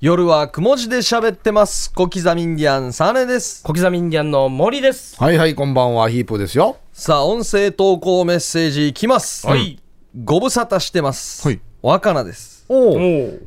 [0.00, 1.92] 夜はくも字で喋ってます。
[1.92, 3.62] 小刻みインディアン、サネです。
[3.62, 5.16] 小刻みインディアンの森です。
[5.22, 9.46] はいはいこんばんはヒープーですよさあ、音声投稿メッセージいきます。
[9.46, 9.81] はい。
[10.14, 11.46] ご無沙汰してます。
[11.48, 11.60] はい。
[11.80, 12.66] 若菜です。
[12.68, 12.98] お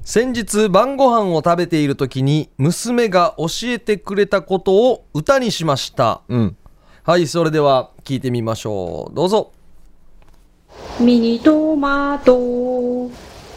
[0.03, 6.22] 先日晩ご飯を食べている時に娘が教えてくれたことを歌にしました。
[6.28, 6.57] うん。
[7.03, 9.16] はいそれでは聞いてみましょう。
[9.16, 9.51] どうぞ。
[10.99, 13.11] ミニトマト、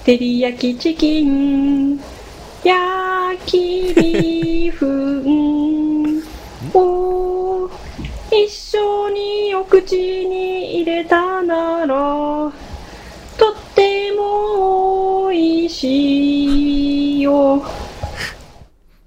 [0.05, 1.97] 照り焼きチキン、
[2.63, 6.23] 焼きビーフン
[6.75, 7.71] を
[8.31, 11.05] 一緒にお口に入れ
[15.69, 17.63] しいよ。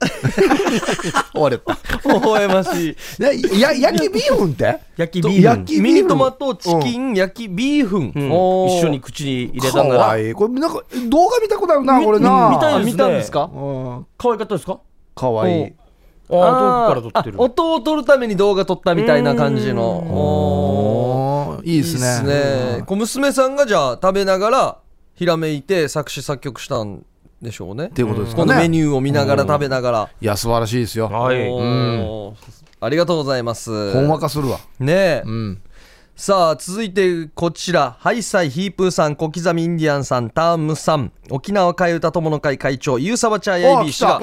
[1.33, 1.77] 終われた。
[2.05, 2.95] 微笑ましい。
[3.21, 4.79] ねや、焼きビーフンって？
[4.97, 5.43] 焼きビーフン。
[5.43, 10.01] 焼きミニトマトチキン焼きビーフン、一緒に口に入れかたんなら。
[10.07, 10.33] わいい。
[10.33, 12.47] これ、なんか、動画見たことあるな、みこれな。
[12.47, 12.91] あ見たいですね。
[12.93, 13.49] 見たんですか？
[13.53, 14.05] うん。
[14.17, 14.79] 可愛かったですか？
[15.13, 15.73] かわいい。
[16.33, 17.37] ああ遠くから撮ってる。
[17.37, 21.59] あ音を撮るために動画撮ったみたいな感じの。
[21.63, 22.05] いいですね。
[22.07, 22.23] いいっす
[22.77, 22.83] ね。
[22.87, 24.77] こう娘さんがじゃあ食べながら
[25.21, 27.05] ひらめいて作詞作曲したん
[27.43, 27.85] でしょうね。
[27.85, 28.69] っていうことですかこのメね。
[28.69, 31.09] ニューを見ながら食べながら、いや、素晴らしいですよ。
[31.09, 31.47] はい。
[31.47, 32.35] おー
[32.79, 33.93] ありがとうございます。
[33.93, 34.57] ほんわかするわ。
[34.79, 34.93] ね。
[34.93, 35.61] え、うん。
[36.15, 37.97] さあ続いてこちら。
[37.99, 41.11] ハイサイヒープーさん小刻みインディアンさんタームさん。
[41.29, 44.21] 沖縄替え歌友の会会長ユーサバチャーヤイビー氏があ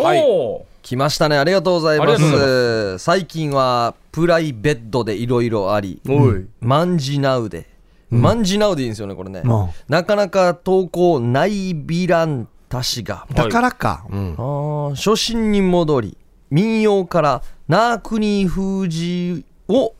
[0.82, 1.38] 来ましたね。
[1.38, 2.98] ありがとうございます。
[2.98, 6.02] 最近はプライベッドでいろいろあり。
[6.08, 6.44] おい。
[6.60, 7.77] マンジナウで、
[8.10, 14.06] マンジナウでいいんですよねこれね、うんなかなか投稿ないビランタ氏が、だからか。
[14.10, 14.34] うん。
[14.38, 16.16] あー初心に戻り
[16.50, 19.94] 民謡からナークニー封じを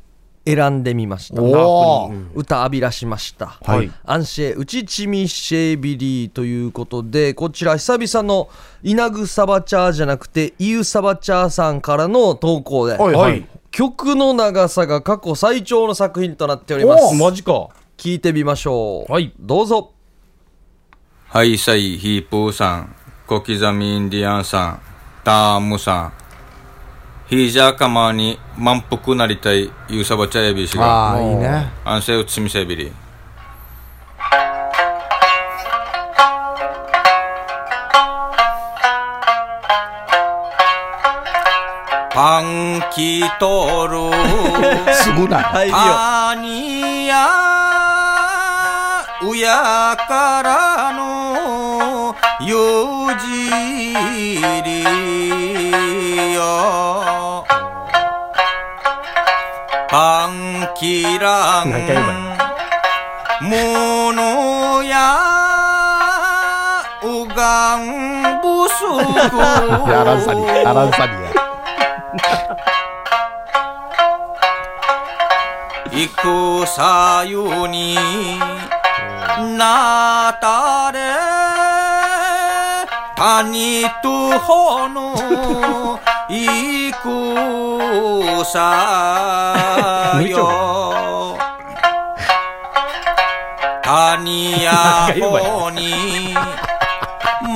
[0.47, 1.43] 選んでみました。
[2.35, 3.91] 歌浴びらしました、はい。
[4.05, 8.49] アンシェウチチミシェービリーということでこちら久々の
[8.83, 13.47] イナグサバチャーじゃなくてイユサバチャーさんからの投稿で、はいはい。
[13.71, 17.15] 曲の長さが過去最長の作品となっております。
[17.15, 19.13] マジか聞いてみましょう。
[19.13, 19.33] はい。
[19.41, 19.93] どうぞ。
[21.27, 22.95] ハイサイヒープーさん、
[23.27, 24.81] 小刻みインディアンさん、
[25.25, 26.13] タームさん、
[27.27, 31.71] ヒージャーカマーに満腹なりたいユーサバチャヤビー氏が、ああ、いいね。
[31.85, 32.93] 安静をつみせびり。
[42.15, 44.11] パンキトル
[44.95, 45.41] すぐな。
[45.41, 45.43] い。
[45.43, 45.77] 入るよ
[49.41, 52.57] 親からのゆ
[53.21, 53.53] じ
[54.65, 54.83] り
[56.35, 57.47] よ。
[59.89, 61.71] パンキラン
[63.49, 65.15] ものや
[67.05, 68.81] うがんぶす
[69.31, 71.29] くやらんさに、やらんさにや。
[75.93, 77.97] 行くさゆに
[79.39, 80.99] なたれ。
[83.17, 91.39] 谷とほの行くさよ。
[93.83, 96.35] 谷やほに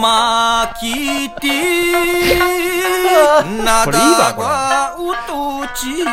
[0.00, 2.38] 巻きて
[3.64, 3.98] なこれ。
[3.98, 6.04] がうとち。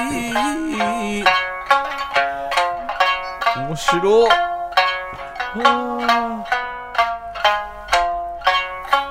[3.55, 4.59] 面白い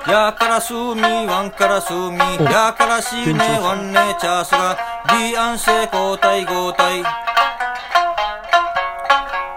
[0.07, 4.77] やからすみわんからすみやからしめわんねチャースが
[5.19, 7.03] リアンセ交代交代。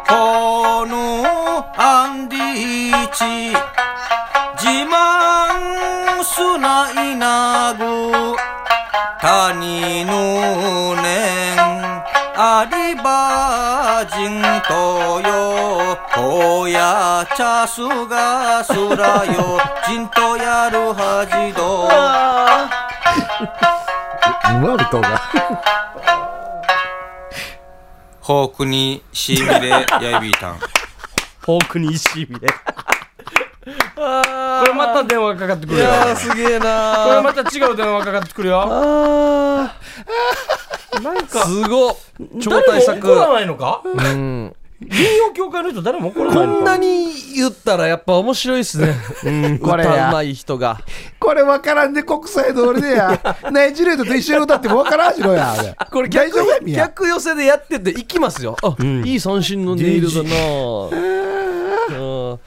[0.09, 3.55] このアンディチ
[4.59, 8.37] 自慢すないなぐ
[9.21, 11.59] 谷のねん
[12.35, 15.32] ありばじんとよ
[16.43, 19.61] ほやチャスがすらよ。
[19.87, 21.89] じんとやるはじどう。
[24.61, 25.23] まるとが。
[28.21, 32.55] ホークにしびれやいびいたんフォークに石びれこ
[34.67, 35.85] れまた電話がかかってくるよ。
[35.85, 38.63] いやーすげえこれなまた違う電話かかってくるよ。
[38.63, 39.77] あ
[41.01, 41.97] なんーかすごっ。
[42.41, 43.13] 超大誰も作。
[43.13, 43.81] 怒らないのか？
[43.85, 44.57] うん
[44.91, 48.95] 民謡協会の人誰も怒らこないのかんなに言ったらやっぱ面白いっすね。
[49.63, 50.81] これや歌うまい人が。
[51.19, 53.21] これわからんで国際通りでや。
[53.51, 55.55] ナイジレートと一緒に歌ってもわからんしろや。
[55.91, 56.31] これ大
[56.67, 58.57] 逆寄せでやってていきますよ。
[58.63, 60.31] あ、いい三振のネイルだな。
[60.91, 62.39] う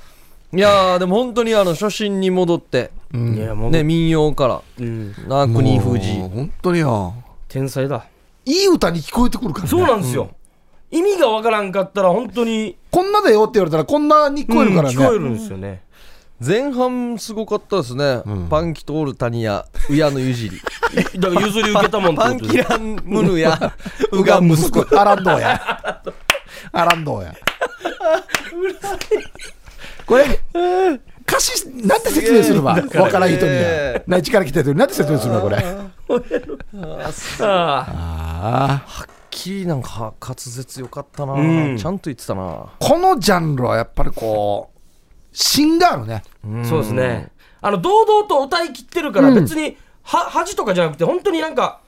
[0.54, 0.58] ん。
[0.58, 3.72] いやーでも本当にあの初心に戻って、いやもう。
[3.72, 4.62] ね民謡から。
[4.80, 5.14] うん。
[5.28, 7.14] ナークニー封じもう本当によ。
[7.50, 8.06] 天才だ。
[8.46, 9.70] いい歌に聞こえてくるからね。
[9.70, 10.30] そうなんですよ
[10.98, 14.96] 意味がわからんかったら本当にこんなだよって言われたらこんなに聞こえるからね。
[14.96, 15.84] うん聞こえるんですよね
[16.40, 20.60] 前半すごかったですね、パンキトールタニヤウヤのゆじり
[21.18, 23.58] だから譲り受けたもんパンキランムヌヤ
[24.12, 26.02] ウガン息子アランドーや。
[26.74, 27.34] アランドーや。
[30.06, 30.26] これ、
[31.26, 32.74] 歌詞、なんて説明するわ？
[32.76, 34.02] わからん人には。
[34.06, 35.56] 内地から来た人になんて説明するわ、これ。
[37.40, 39.06] あああ。
[39.36, 41.78] キリなんか滑舌よかったな、うん。
[41.78, 42.68] ちゃんと言ってたな。
[42.80, 44.80] このジャンルはやっぱりこう、
[45.34, 46.24] 芯があるね。
[46.46, 47.28] あそうですね。
[47.62, 51.82] あの堂々と歌い切ってるから別には恥とかじゃなくて本当になんか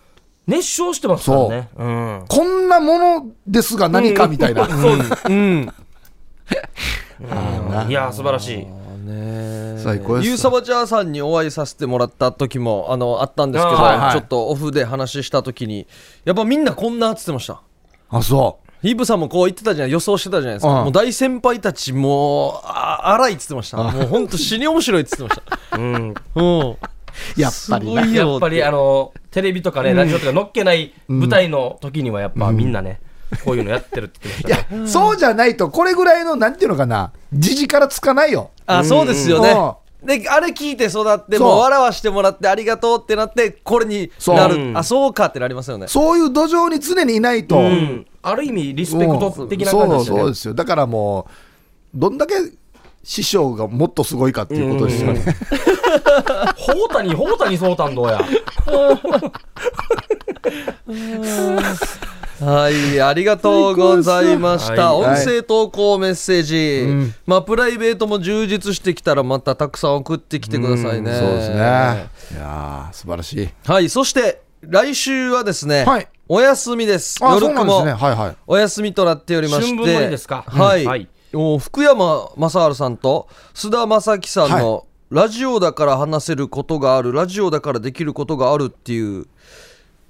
[0.46, 1.70] 熱唱してますからね。
[1.78, 1.84] う。
[1.86, 2.26] ん。
[2.28, 4.68] こんなものですが何かみたいな。
[4.68, 5.74] そうですうん。
[7.88, 8.68] いや素晴らしい
[9.78, 10.28] 最高です。
[10.28, 14.12] ゆうさばちゃーさんにお会いさせてもらった時もあのあったんですけど、はいはい。
[14.12, 15.88] ちょっとオフで話した時に
[16.26, 17.62] やっぱみんなこんなっつってました。
[18.10, 23.78] あ、そヒープさんもこう言ってたじゃない予想してたじゃないですか、うんもう大先輩たちもうあ荒いっつってました。
[23.78, 25.42] もうほんと死に面白いっつってまし
[25.72, 25.78] た。
[25.78, 26.14] うん。
[26.36, 26.60] うん。
[26.72, 26.78] う。
[27.36, 28.04] やっぱりな。
[28.04, 33.00] すごいよやっぱりあのテレビとかねラジオとか乗っけない舞台の時にはやっぱみんなね
[33.44, 34.82] こういうのやってるって言っていましたね。
[34.82, 38.52] や、そうじゃないと、これぐらいの、なんていうのかな、時事からつかないよ。
[38.66, 41.48] あそうですよね、うであれ聞いて育ってそう。
[41.48, 44.12] もう笑わしてもらってありがとうってなってこれになる。
[44.20, 44.74] そう。
[44.76, 45.88] あそうかってなりますよね。
[45.88, 47.58] そういう土壌に常にいないと。
[47.58, 48.06] うん。
[48.22, 50.54] ある意味リスペクト的な感じそうですよねそうですよ。
[50.54, 51.28] だからも
[51.96, 52.36] う、どんだけ
[53.04, 55.22] 師匠がもっとすごいかっていうことですよね。
[56.58, 58.20] ほうたにほうたにそうたんどうや
[62.40, 64.94] はい、ありがとうございました。
[64.94, 71.12] はい音声投稿メッセージ、まあプライベートも充実してきたらまたたくさん送ってきてくださいね。
[71.14, 71.56] そうですね。
[71.56, 73.50] いやー素晴らしい。
[73.66, 77.18] はい、そして来週はですね、はいお休みです。
[77.22, 78.08] あ、そ夜雲うなんですね。
[78.08, 78.36] はいはい。
[78.46, 80.44] お休みとなっておりまして、春分の日ですか？
[80.46, 89.26] はい、うんはいお福山雅治さんと須田正樹さんの、ラジオだから話せることがある、ラジオだからできることがあるっていう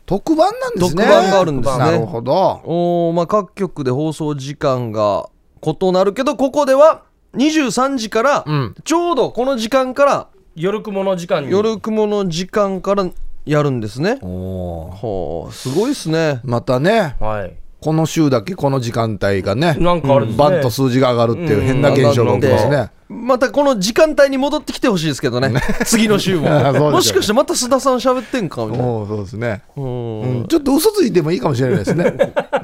[0.08, 1.04] 特番なんですね。
[1.04, 2.62] 特番があるんですねなるほど。
[2.64, 5.30] おーまあ、各局で放送時間が
[5.62, 7.04] 異なるけどここでは
[7.36, 13.10] 23時から、んちょうどこの時間から夜雲の時間に夜雲の時間から
[13.46, 14.18] やるんですね。
[14.22, 16.40] おーほうすごいですね。
[16.46, 20.38] またね、はいこの週だけこの時間帯がね、なんかあれですね。
[20.38, 22.92] バンと数字が上がるっていう変な現象が起きますね。
[23.10, 25.62] またこの時間帯に戻ってきてほしいですけどね。
[25.86, 26.48] 次の週も。
[26.50, 26.90] そうですよね。
[26.92, 28.86] もしかしてまた須田さん喋ってんかみたいな。
[28.86, 30.22] おーそうですね、うん。
[30.22, 30.48] うん。
[30.48, 32.14] ちょっと嘘ついてもいいかもしれないですね。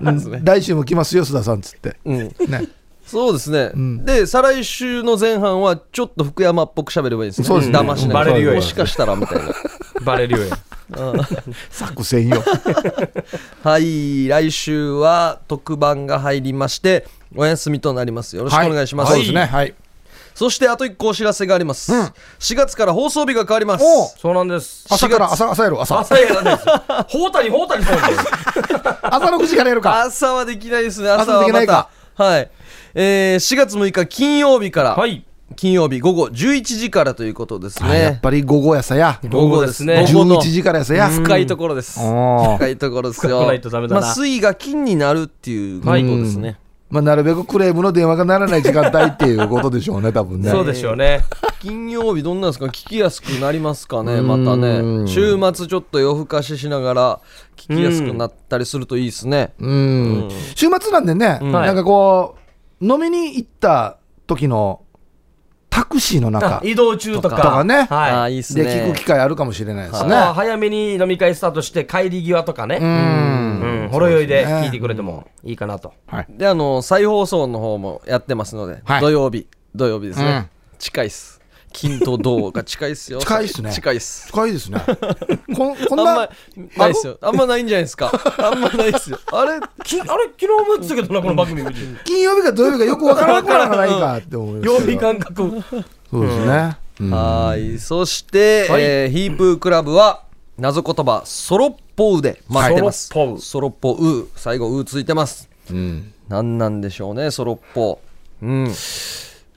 [0.01, 0.43] うん。
[0.43, 1.95] 来週も来ますよ、須田さんっつって。
[2.05, 2.18] うん。
[2.18, 2.34] ね、
[3.05, 4.03] そうですね、ん。
[4.03, 7.47] で再来週の前半はちょっと福山っぽく喋ればいいですね。
[7.47, 7.78] そうですね。
[7.78, 9.53] 騙しないバレるようにもしかしたらみたいな。
[10.03, 10.45] バレるよ
[11.69, 12.43] 作戦よ。
[13.63, 18.35] はい、来週は特番が入りまして、お休みとなります。
[18.35, 19.11] よろしくお願いします。
[19.11, 19.45] そうですね。
[19.45, 19.73] はい。
[20.35, 21.93] そしてあと1個お知らせがあります。
[21.93, 23.83] うん4月から放送日が変わります。
[23.85, 25.99] おそうなんです朝から、4月朝、朝やる、朝。
[25.99, 26.67] 朝やらないです
[27.17, 28.25] ほうたにほうたにそうなんです
[29.03, 30.01] 朝の9時からやるか。
[30.01, 31.09] 朝はできないですね。
[31.09, 32.31] 朝朝はできないかまた。
[32.31, 32.51] はい。
[32.95, 35.23] えー、4月6日金曜日から、はい
[35.55, 38.19] 金曜日午後11時からということですあやっね。
[38.21, 39.19] ぱり午後やさや。
[39.29, 41.09] 午後ですね午後の11時からやさや。
[41.09, 41.99] 深いところです。
[41.99, 43.37] 深いところですよ。
[43.37, 46.59] 深くないとダメだなまあ、水が金になるっていうことですね。
[46.89, 50.51] まあ、なるべくクレームの電話がならない時間帯っていうことでしょうね、 多分ね。
[50.51, 51.21] そうでしょうね
[51.59, 52.65] 金曜日どんなんですか？
[52.65, 54.21] 聞きやすくなりますかね？
[54.21, 57.19] またうんね週末ちょっと夜更かししながら
[57.57, 60.29] 聞きやすくなったりするといいですねうん。
[60.55, 62.35] 週末なんでね、んなんかこ
[62.79, 63.97] う、飲みに行った
[64.27, 64.81] 時の
[65.74, 67.36] タクシーの中あ移動中とか。
[67.36, 67.88] とかね。
[67.89, 68.11] あはい。
[68.11, 68.86] あいいっすでね。
[68.89, 70.13] 聞く機会あるかもしれないですね。
[70.13, 72.78] は早めに飲み会スタートして帰り際とかね。
[72.80, 73.82] うん。
[73.84, 73.89] うん。
[73.89, 75.93] ほろ酔いで聞いてくれてもいいかなと。
[76.05, 76.28] はい。
[76.30, 79.01] であの再放送の方もやってますので、はい。
[79.01, 79.47] 土曜日。
[79.74, 80.78] 土曜日ですね、うん。
[80.78, 81.41] 近いっす
[81.74, 83.19] 金と銅が近いっすよ。
[83.19, 83.71] 近いっすね。
[83.74, 84.28] 近いっす。
[84.28, 84.80] 近いですね。
[85.55, 86.30] ここんなあんま、
[86.78, 87.17] ないっすよ。
[87.21, 88.11] あんまないんじゃないですか。
[88.38, 89.19] あんまないっすよ。
[89.32, 91.63] あれきあれ昨日も言ってたけどなこの番組
[92.05, 95.63] 金曜日か土曜日かよくわからなくならないかって思います曜日感覚
[96.11, 96.78] そうですね。
[97.01, 97.09] うん。
[97.09, 97.80] はい。
[97.80, 98.82] そして、はい。
[98.82, 100.24] えーヒープークラブは
[100.57, 105.49] 謎言葉ソロッポウで待ってます、ソロッポウソロッポウ最後ウついてます。
[105.71, 106.13] うん。
[106.30, 107.99] 何なんでしょうねソロッポ
[108.41, 108.63] ウうん。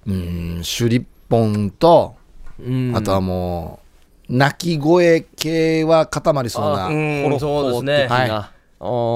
[0.07, 2.17] うん、シュリッポンと、
[2.95, 3.81] あとはも
[4.29, 6.89] う、鳴き声系は固まりそうな
[7.39, 8.09] そうですね。
[8.09, 8.51] な、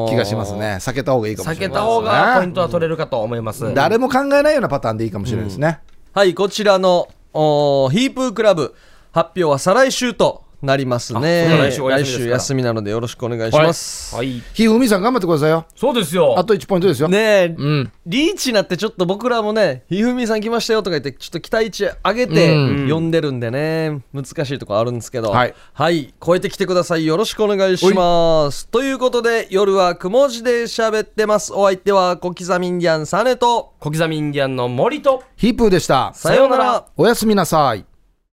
[0.09, 0.79] 気がしますね。
[0.81, 1.75] 避けた方がいいかもしれないね。
[1.75, 3.75] 避けた方がポイントは取れるかと思います。
[3.75, 5.81] 誰も考えないようなパターンでいいかもしれないですね。
[6.13, 8.75] はいこちらのヒープークラブ。
[9.13, 15.67] 発表は再来週となりますね来週来週休みなのでよろしくお願いします、はいひふみさん頑張ってくださいよ。
[15.75, 17.09] そうですよあと1ポイントですよ。
[17.09, 17.93] ねえ、うん。
[18.07, 26.15] リーチになってちょっと僕らもね、ひふみさん来ましたよとか言って、ちょっと期待値上げてうん呼んでるんでね、難しいところあるんですけど、はい。
[26.25, 27.07] 超えてきてください。
[27.07, 28.69] よろしくお願いします。
[28.69, 31.53] ということで、夜はくも字で喋ってます。
[31.53, 36.13] お相手は小刻みインディアンサネと、小刻みインディアンの森とヒープーでした。
[36.15, 36.87] さようなら。
[36.97, 37.90] おやすみなさい。